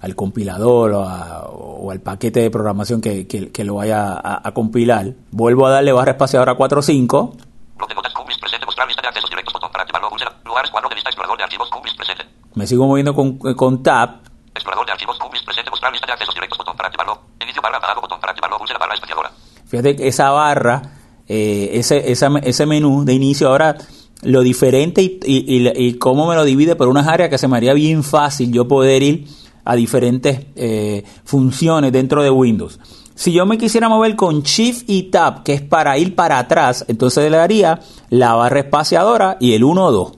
al 0.00 0.14
compilador 0.14 0.92
o, 0.92 1.04
a- 1.08 1.46
o 1.48 1.90
al 1.90 2.00
paquete 2.00 2.40
de 2.40 2.50
programación 2.50 3.00
que, 3.00 3.26
que- 3.26 3.50
que 3.50 3.64
lo 3.64 3.76
vaya 3.76 4.12
a, 4.12 4.46
a 4.46 4.52
compilar. 4.52 5.14
Vuelvo 5.30 5.66
a 5.66 5.70
darle 5.70 5.92
barra 5.92 6.10
espaciadora 6.12 6.56
4.5 6.58 7.32
Bloc 7.78 7.88
de 7.88 7.94
notas. 7.94 8.12
Cookies 8.12 8.38
presente. 8.38 8.66
Mostrar 8.66 8.86
lista 8.86 9.00
de 9.02 9.08
accesos 9.08 9.30
directos. 9.30 9.54
Botón 9.54 9.70
para 9.72 9.82
activarlo. 9.84 10.10
Pulse. 10.10 10.26
Lugares. 10.44 10.70
Cuadro 10.70 10.88
de 10.90 10.94
lista. 10.96 11.08
Explorador 11.10 11.38
de 11.38 11.44
archivos. 11.44 11.70
Cookies 11.70 11.94
presente. 11.94 12.24
me 12.54 12.66
sigo 12.66 12.86
moviendo 12.86 13.14
con, 13.14 13.38
con 13.38 13.82
Tab 13.82 14.20
Explorador 14.60 14.84
de 14.86 14.92
archivos. 14.92 15.18
Cookies 15.18 15.42
presente. 15.42 15.70
Mostrar 15.70 15.90
lista 15.92 16.06
de 16.06 16.12
accesos 16.12 16.34
directos. 16.34 16.58
Botón 16.58 16.76
para 16.76 16.88
activarlo. 16.88 17.20
Inicio 17.40 17.62
barra 17.62 17.78
apagado. 17.78 18.00
Botón 18.02 18.20
para 18.20 18.32
activarlo. 18.32 18.58
Pulse 18.58 18.72
la 18.74 18.78
barra 18.78 18.94
espaciadora. 18.94 19.30
Fíjate 19.66 19.96
que 19.96 20.08
esa 20.08 20.30
barra, 20.30 20.82
eh, 21.26 21.70
ese, 21.74 22.10
esa- 22.12 22.38
ese 22.42 22.66
menú 22.66 23.04
de 23.04 23.14
inicio 23.14 23.48
ahora, 23.48 23.76
lo 24.22 24.42
diferente 24.42 25.00
y, 25.00 25.18
y, 25.24 25.66
y- 25.66 25.72
y 25.88 25.94
cómo 25.98 26.26
me 26.28 26.34
lo 26.34 26.44
divide 26.44 26.76
por 26.76 26.88
unas 26.88 27.06
áreas 27.08 27.30
que 27.30 27.38
se 27.38 27.48
me 27.48 27.56
haría 27.56 27.72
bien 27.72 28.02
fácil 28.04 28.52
yo 28.52 28.68
poder 28.68 29.02
ir 29.02 29.26
a 29.64 29.74
diferentes 29.76 30.46
eh, 30.56 31.04
funciones 31.24 31.90
dentro 31.92 32.22
de 32.22 32.30
Windows. 32.30 32.78
Si 33.14 33.32
yo 33.32 33.46
me 33.46 33.56
quisiera 33.58 33.88
mover 33.88 34.16
con 34.16 34.42
Shift 34.42 34.84
y 34.90 35.04
Tab, 35.04 35.42
que 35.42 35.54
es 35.54 35.62
para 35.62 35.96
ir 35.98 36.14
para 36.14 36.38
atrás, 36.38 36.84
entonces 36.88 37.30
le 37.30 37.36
daría 37.36 37.80
la 38.10 38.34
barra 38.34 38.60
espaciadora 38.60 39.36
y 39.40 39.54
el 39.54 39.62
1 39.64 39.90
2. 39.90 40.12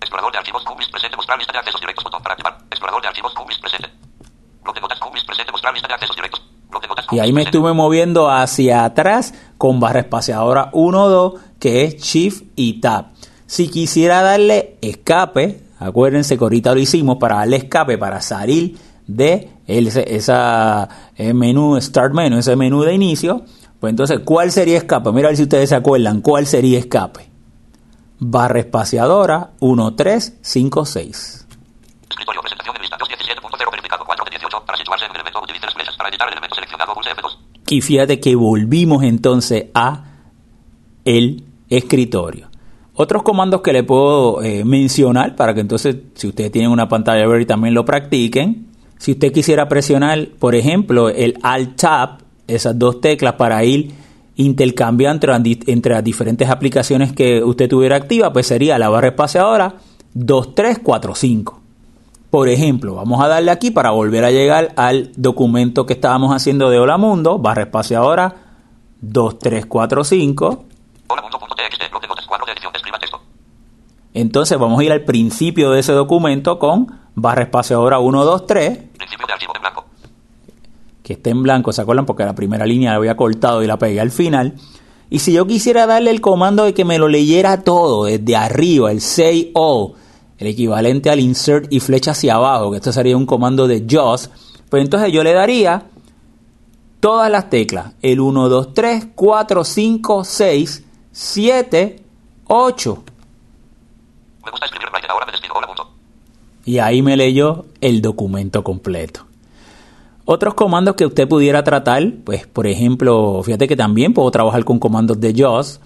Explorador 0.00 0.32
de 0.32 0.38
archivos. 0.38 0.64
Cookies 0.64 0.88
presente. 0.88 1.16
Mostrar 1.16 1.38
lista 1.38 1.52
de 1.52 1.58
accesos 1.58 1.80
directos. 1.80 2.04
Botón 2.04 2.22
para 2.22 2.34
activar. 2.34 2.58
Explorador 2.92 3.02
de 3.02 3.08
archivos. 3.08 3.32
Cookies 3.34 3.58
presente. 3.58 3.88
Bloc 4.62 4.74
de 4.74 4.80
notas. 4.82 4.98
Cookies 5.00 5.24
presente. 5.24 5.52
Mostrar 5.52 5.72
lista 5.72 5.88
de 5.88 5.94
accesos 5.94 6.16
directos. 6.16 6.42
Bloc 6.70 6.82
de 6.82 6.88
notas. 6.88 7.06
Y 7.10 7.18
ahí 7.20 7.32
me 7.32 7.42
estuve 7.42 7.72
moviendo 7.72 8.30
hacia 8.30 8.84
atrás 8.84 9.32
con 9.56 9.80
barra 9.80 10.00
espaciadora 10.00 10.68
1 10.72 11.08
2, 11.08 11.34
que 11.58 11.84
es 11.84 11.96
Shift 12.02 12.44
y 12.56 12.80
Tab. 12.80 13.06
Si 13.46 13.68
quisiera 13.68 14.22
darle 14.22 14.76
escape, 14.82 15.62
acuérdense 15.78 16.36
que 16.36 16.44
ahorita 16.44 16.74
lo 16.74 16.80
hicimos 16.80 17.16
para 17.18 17.36
darle 17.36 17.56
escape, 17.56 17.96
para 17.98 18.20
salir 18.20 18.76
de 19.06 19.50
el- 19.66 19.86
ese 19.88 20.14
esa, 20.14 20.88
eh, 21.16 21.32
menú, 21.34 21.80
Start 21.80 22.12
Menu, 22.14 22.38
ese 22.38 22.56
menú 22.56 22.82
de 22.82 22.94
inicio, 22.94 23.44
pues 23.80 23.90
entonces, 23.90 24.20
¿cuál 24.24 24.52
sería 24.52 24.76
escape? 24.78 25.12
Mira 25.12 25.28
a 25.28 25.30
ver 25.30 25.36
si 25.36 25.42
ustedes 25.44 25.68
se 25.70 25.74
acuerdan, 25.74 26.20
¿cuál 26.20 26.46
sería 26.46 26.78
escape? 26.78 27.28
Barra 28.18 28.60
espaciadora 28.60 29.50
1 29.60 29.94
3 29.94 30.38
5 30.40 30.84
6. 30.86 31.46
Escritorio. 32.08 32.40
Presentación 32.42 32.74
de 32.74 32.80
lista. 32.82 32.96
217.0 32.98 33.70
verificado. 33.70 34.04
4 34.06 34.24
de 34.24 34.30
18. 34.30 34.51
Para 34.66 34.78
situarse 34.78 35.04
en 35.04 35.10
el 35.10 35.16
elemento. 35.16 35.42
Utilice 35.42 35.66
las 35.66 35.74
flechas. 35.74 35.96
Para 35.96 36.10
editar 36.10 36.28
el 36.28 36.32
elemento 36.32 36.54
seleccionado. 36.54 36.94
Pulse 36.94 37.10
F2. 37.10 37.38
Y 37.68 37.80
fíjate 37.80 38.20
que 38.20 38.34
volvimos 38.34 39.02
entonces 39.02 39.66
a 39.74 40.04
el 41.04 41.44
escritorio. 41.70 42.48
Otros 42.94 43.22
comandos 43.22 43.62
que 43.62 43.72
le 43.72 43.82
puedo 43.84 44.42
eh, 44.42 44.64
mencionar 44.64 45.34
para 45.34 45.54
que 45.54 45.60
entonces, 45.60 45.96
si 46.14 46.28
ustedes 46.28 46.52
tienen 46.52 46.70
una 46.70 46.88
pantalla 46.88 47.26
verde, 47.26 47.46
también 47.46 47.74
lo 47.74 47.84
practiquen. 47.84 48.66
Si 48.98 49.12
usted 49.12 49.32
quisiera 49.32 49.68
presionar, 49.68 50.28
por 50.38 50.54
ejemplo, 50.54 51.08
el 51.08 51.38
Alt 51.42 51.76
Tab, 51.76 52.18
esas 52.46 52.78
dos 52.78 53.00
teclas 53.00 53.34
para 53.34 53.64
ir 53.64 53.90
intercambiando 54.36 55.34
entre, 55.34 55.58
entre 55.72 55.94
las 55.94 56.04
diferentes 56.04 56.48
aplicaciones 56.50 57.12
que 57.12 57.42
usted 57.42 57.68
tuviera 57.68 57.96
activa, 57.96 58.32
pues 58.32 58.46
sería 58.46 58.78
la 58.78 58.90
barra 58.90 59.08
espaciadora 59.08 59.76
2345. 60.14 61.61
Por 62.32 62.48
ejemplo, 62.48 62.94
vamos 62.94 63.22
a 63.22 63.28
darle 63.28 63.50
aquí 63.50 63.70
para 63.70 63.90
volver 63.90 64.24
a 64.24 64.30
llegar 64.30 64.72
al 64.76 65.12
documento 65.16 65.84
que 65.84 65.92
estábamos 65.92 66.34
haciendo 66.34 66.70
de 66.70 66.78
Hola 66.78 66.96
Mundo, 66.96 67.38
barra 67.38 67.64
espaciadora 67.64 68.36
2345. 69.02 70.64
Entonces 74.14 74.58
vamos 74.58 74.80
a 74.80 74.84
ir 74.84 74.92
al 74.92 75.02
principio 75.02 75.72
de 75.72 75.80
ese 75.80 75.92
documento 75.92 76.58
con 76.58 77.00
barra 77.14 77.42
espaciadora 77.42 77.98
123. 77.98 78.78
Principio 78.96 79.26
de 79.26 79.32
archivo 79.34 79.52
en 79.54 79.60
blanco. 79.60 79.84
Que 81.02 81.12
esté 81.12 81.28
en 81.28 81.42
blanco, 81.42 81.70
¿se 81.74 81.82
acuerdan? 81.82 82.06
Porque 82.06 82.24
la 82.24 82.34
primera 82.34 82.64
línea 82.64 82.92
la 82.92 82.96
había 82.96 83.14
cortado 83.14 83.62
y 83.62 83.66
la 83.66 83.76
pegué 83.76 84.00
al 84.00 84.10
final. 84.10 84.54
Y 85.10 85.18
si 85.18 85.34
yo 85.34 85.46
quisiera 85.46 85.84
darle 85.84 86.08
el 86.08 86.22
comando 86.22 86.64
de 86.64 86.72
que 86.72 86.86
me 86.86 86.98
lo 86.98 87.08
leyera 87.08 87.62
todo 87.62 88.06
desde 88.06 88.36
arriba, 88.36 88.90
el 88.90 89.02
say 89.02 89.50
all, 89.52 89.96
el 90.42 90.48
equivalente 90.48 91.08
al 91.08 91.20
insert 91.20 91.72
y 91.72 91.80
flecha 91.80 92.10
hacia 92.10 92.34
abajo, 92.34 92.70
que 92.70 92.76
esto 92.76 92.92
sería 92.92 93.16
un 93.16 93.26
comando 93.26 93.66
de 93.66 93.84
JAWS, 93.88 94.30
pues 94.68 94.82
entonces 94.82 95.12
yo 95.12 95.22
le 95.24 95.32
daría 95.32 95.84
todas 97.00 97.30
las 97.30 97.48
teclas, 97.48 97.94
el 98.02 98.20
1, 98.20 98.48
2, 98.48 98.74
3, 98.74 99.08
4, 99.14 99.64
5, 99.64 100.24
6, 100.24 100.84
7, 101.10 102.02
8. 102.46 103.02
Me 104.44 104.50
gusta 104.50 104.66
escribir 104.66 104.88
Writer, 104.92 105.10
ahora 105.10 105.26
me 105.26 105.32
despido. 105.32 105.54
Hola 105.54 105.66
mundo. 105.66 105.90
Y 106.64 106.78
ahí 106.78 107.02
me 107.02 107.16
leyó 107.16 107.66
el 107.80 108.02
documento 108.02 108.62
completo. 108.62 109.26
Otros 110.24 110.54
comandos 110.54 110.94
que 110.94 111.06
usted 111.06 111.28
pudiera 111.28 111.64
tratar, 111.64 112.02
pues 112.24 112.46
por 112.46 112.66
ejemplo, 112.66 113.42
fíjate 113.42 113.66
que 113.66 113.76
también 113.76 114.14
puedo 114.14 114.30
trabajar 114.30 114.64
con 114.64 114.78
comandos 114.78 115.20
de 115.20 115.34
JAWS. 115.34 115.80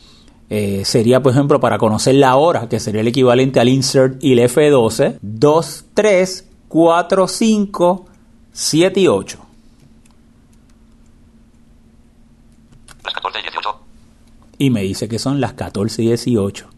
Eh, 0.49 0.85
sería, 0.85 1.23
por 1.23 1.33
ejemplo, 1.33 1.59
para 1.59 1.79
conocer 1.79 2.15
la 2.15 2.37
hora, 2.37 2.69
que 2.69 2.79
sería 2.79 3.01
el 3.01 3.09
equivalente 3.09 3.59
al 3.59 3.69
insert 3.69 4.23
y 4.23 4.33
el 4.33 4.39
F12, 4.39 5.19
2, 5.21 5.85
3, 5.95 6.49
4, 6.69 7.29
5, 7.29 8.07
7 8.53 9.01
y 9.01 9.09
8. 9.09 9.39
Las 13.05 13.15
14 13.15 13.39
y 13.39 13.43
18. 13.43 13.79
Y 14.59 14.71
me 14.71 14.83
dice 14.83 15.09
que 15.09 15.19
son 15.19 15.41
las 15.41 15.55
14 15.55 16.03
y 16.03 16.07
18. 16.07 16.69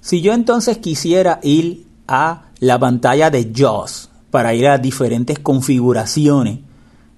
Si 0.00 0.20
yo 0.20 0.32
entonces 0.32 0.78
quisiera 0.78 1.38
ir 1.42 1.86
a 2.08 2.46
la 2.60 2.78
pantalla 2.78 3.30
de 3.30 3.52
JAWS 3.54 4.10
para 4.30 4.54
ir 4.54 4.66
a 4.66 4.78
diferentes 4.78 5.38
configuraciones, 5.38 6.60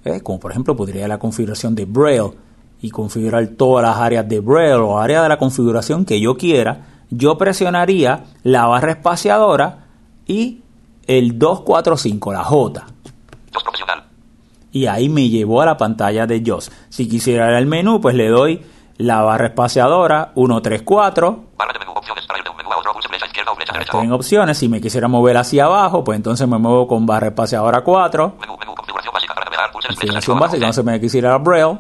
¿eh? 0.05 0.21
como 0.21 0.41
por 0.41 0.51
ejemplo 0.51 0.77
podría 0.77 1.01
ir 1.01 1.05
a 1.05 1.09
la 1.09 1.19
configuración 1.19 1.75
de 1.75 1.87
Braille 1.87 2.33
y 2.81 2.91
configurar 2.91 3.47
todas 3.49 3.85
las 3.85 3.97
áreas 3.99 4.29
de 4.29 4.41
Braille 4.41 4.75
o 4.75 4.99
área 4.99 5.23
de 5.23 5.29
la 5.29 5.39
configuración 5.39 6.05
que 6.05 6.21
yo 6.21 6.37
quiera, 6.37 6.87
yo 7.11 7.37
presionaría 7.37 8.25
la 8.43 8.67
barra 8.67 8.93
espaciadora 8.93 9.87
y 10.27 10.63
el 11.07 11.39
245, 11.39 12.33
la 12.33 12.45
J. 12.45 12.87
Y 14.73 14.87
ahí 14.87 15.09
me 15.09 15.29
llevó 15.29 15.63
a 15.63 15.67
la 15.67 15.77
pantalla 15.77 16.27
de 16.27 16.43
JAWS. 16.45 16.71
Si 16.91 17.09
quisiera 17.09 17.51
ir 17.51 17.57
al 17.57 17.67
menú, 17.67 18.01
pues 18.01 18.15
le 18.15 18.29
doy 18.29 18.63
la 18.99 19.23
barra 19.23 19.47
espaciadora 19.47 20.31
134 20.35 21.45
Barra 21.59 21.73
de 21.73 21.79
menú. 21.81 21.93
Opciones 21.93 22.25
para 22.27 22.39
ir 22.39 22.45
de 22.45 22.51
un 22.51 22.57
menú 22.57 22.71
a 22.71 22.77
otro. 22.77 22.93
Pulse 22.93 23.09
flecha 23.09 23.27
izquierda 23.27 23.51
o 23.51 23.57
flecha 23.57 23.73
derecha. 23.73 23.91
Estoy 23.91 24.07
en 24.07 24.13
opciones. 24.13 24.59
Si 24.59 24.69
me 24.69 24.81
quisiera 24.81 25.09
mover 25.09 25.37
hacia 25.37 25.65
abajo, 25.65 26.05
pues 26.05 26.17
entonces 26.17 26.47
me 26.47 26.59
muevo 26.59 26.87
con 26.87 27.05
barra 27.05 27.29
espaciadora 27.29 27.83
4. 27.83 28.35
Menú, 28.41 28.57
menú. 28.59 28.75
Configuración 28.77 29.13
básica 29.13 29.35
para 29.35 29.47
navegar. 29.47 29.73
Configuración 29.73 30.39
básica, 30.39 30.67
no 30.67 30.73
se 30.73 30.83
me 30.85 31.01
quisiera 31.01 31.31
ir 31.31 31.35
a 31.35 31.39
Braille. 31.39 31.79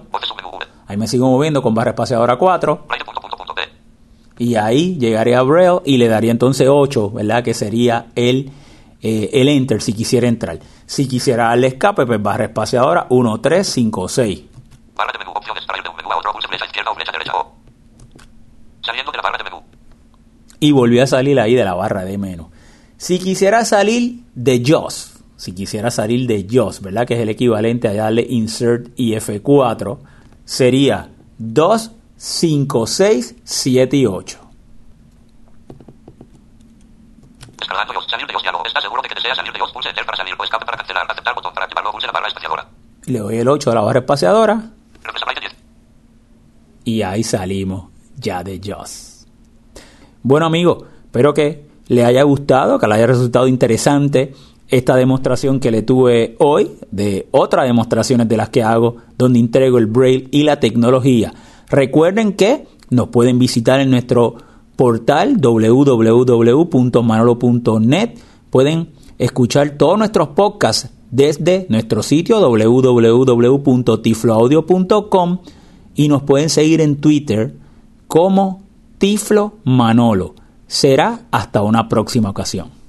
Ahí 0.90 0.96
me 0.96 1.06
sigo 1.06 1.30
moviendo 1.30 1.62
con 1.62 1.72
barra 1.72 1.90
espaciadora 1.90 2.34
4. 2.36 2.86
Writer 2.88 3.06
punto 3.06 3.20
punto 3.20 3.36
punto 3.36 3.54
B. 3.54 3.62
Y 4.38 4.56
ahí 4.56 4.98
llegaría 4.98 5.38
a 5.38 5.42
Braille 5.42 5.82
y 5.84 5.98
le 5.98 6.08
daría 6.08 6.32
entonces 6.32 6.66
8, 6.68 7.12
¿verdad? 7.12 7.44
Que 7.44 7.54
sería 7.54 8.06
el, 8.16 8.50
eh, 9.00 9.30
el 9.34 9.48
Enter 9.48 9.80
si 9.82 9.92
quisiera 9.92 10.26
entrar. 10.26 10.58
Si 10.86 11.06
quisiera 11.06 11.44
darle 11.44 11.68
escape, 11.68 12.06
pues 12.06 12.20
barra 12.20 12.46
espaciadora 12.46 13.06
1, 13.08 13.40
3, 13.40 13.66
5, 13.68 14.08
6. 14.08 14.42
Barra 14.96 15.12
de 15.12 15.18
menú. 15.20 15.30
Opciones 15.30 15.64
para 15.64 15.78
ir 15.78 15.84
de 15.84 15.90
un 15.90 15.96
menú 15.96 16.10
a 16.10 16.16
otro. 16.16 16.32
Pulse 16.32 16.48
flecha 16.48 16.64
izquierda 16.64 16.90
o 16.90 16.94
flecha 16.96 17.12
derecha 17.12 17.32
o. 17.36 17.54
Saliendo 18.82 19.12
de 19.12 19.16
la 19.18 19.22
barra 19.22 19.38
de 19.38 19.44
menú. 19.44 19.62
y 20.58 20.72
volvió 20.72 21.04
a 21.04 21.06
salir 21.06 21.38
ahí 21.38 21.54
de 21.54 21.64
la 21.64 21.74
barra 21.74 22.04
de 22.04 22.18
menú. 22.18 22.50
Si 22.96 23.20
quisiera 23.20 23.64
salir 23.64 24.24
de 24.34 24.60
JAWS, 24.64 25.20
si 25.36 25.54
quisiera 25.54 25.92
salir 25.92 26.26
de 26.26 26.46
JAWS, 26.50 26.82
¿verdad? 26.82 27.06
Que 27.06 27.14
es 27.14 27.20
el 27.20 27.28
equivalente 27.28 27.86
a 27.86 27.94
darle 27.94 28.26
Insert 28.28 28.88
y 28.96 29.12
F4, 29.14 29.98
sería 30.50 31.08
2, 31.38 31.92
5, 32.16 32.86
6, 32.86 33.36
7 33.44 33.96
y 33.96 34.06
8. 34.06 34.38
Descargando 37.56 37.92
Dios. 37.92 38.04
Salir 38.10 38.26
de 38.26 38.32
Dios. 38.32 38.42
Diálogo. 38.42 38.66
¿Estás 38.66 38.82
seguro 38.82 39.00
de 39.00 39.08
que 39.08 39.14
deseas 39.14 39.36
salir? 39.36 39.52
Pulse 39.52 39.90
Enter 39.90 40.04
para 40.04 40.16
salir 40.16 40.34
o 40.36 40.42
escape 40.42 40.66
para 40.66 40.76
cancelar. 40.78 41.08
Aceptar 41.08 41.36
botón 41.36 41.54
para 41.54 41.66
activarlo. 41.66 41.92
Pulse 41.92 42.08
la 42.08 42.12
barra 42.12 42.26
espaciadora. 42.26 42.66
Le 43.06 43.18
doy 43.20 43.36
el 43.38 43.48
8 43.48 43.70
a 43.70 43.74
la 43.76 43.80
barra 43.82 44.00
espaciadora 44.00 44.70
Regresa 45.04 45.26
Writer 45.26 45.42
10. 45.44 45.54
y 46.84 47.02
ahí 47.02 47.22
salimos 47.22 47.84
ya 48.16 48.42
de 48.42 48.60
JAWS. 48.60 49.26
Bueno 50.22 50.46
amigos, 50.46 50.84
espero 51.04 51.32
que 51.32 51.64
le 51.86 52.04
haya 52.04 52.24
gustado, 52.24 52.78
que 52.80 52.88
le 52.88 52.94
haya 52.96 53.06
resultado 53.06 53.46
interesante 53.46 54.34
esta 54.70 54.96
demostración 54.96 55.60
que 55.60 55.70
le 55.70 55.82
tuve 55.82 56.36
hoy, 56.38 56.70
de 56.90 57.28
otras 57.32 57.66
demostraciones 57.66 58.28
de 58.28 58.36
las 58.36 58.50
que 58.50 58.62
hago, 58.62 58.96
donde 59.18 59.40
entrego 59.40 59.78
el 59.78 59.86
braille 59.86 60.28
y 60.30 60.42
la 60.44 60.60
tecnología. 60.60 61.32
Recuerden 61.68 62.34
que 62.34 62.66
nos 62.88 63.08
pueden 63.08 63.38
visitar 63.38 63.80
en 63.80 63.90
nuestro 63.90 64.36
portal 64.76 65.38
www.manolo.net. 65.40 68.10
Pueden 68.50 68.90
escuchar 69.18 69.70
todos 69.76 69.98
nuestros 69.98 70.28
podcasts 70.28 70.88
desde 71.10 71.66
nuestro 71.68 72.02
sitio 72.02 72.40
www.tifloaudio.com 72.40 75.38
y 75.96 76.08
nos 76.08 76.22
pueden 76.22 76.48
seguir 76.48 76.80
en 76.80 76.96
Twitter 76.96 77.54
como 78.06 78.62
Tiflo 78.98 79.54
Manolo. 79.64 80.34
Será 80.66 81.26
hasta 81.30 81.62
una 81.62 81.88
próxima 81.88 82.30
ocasión. 82.30 82.79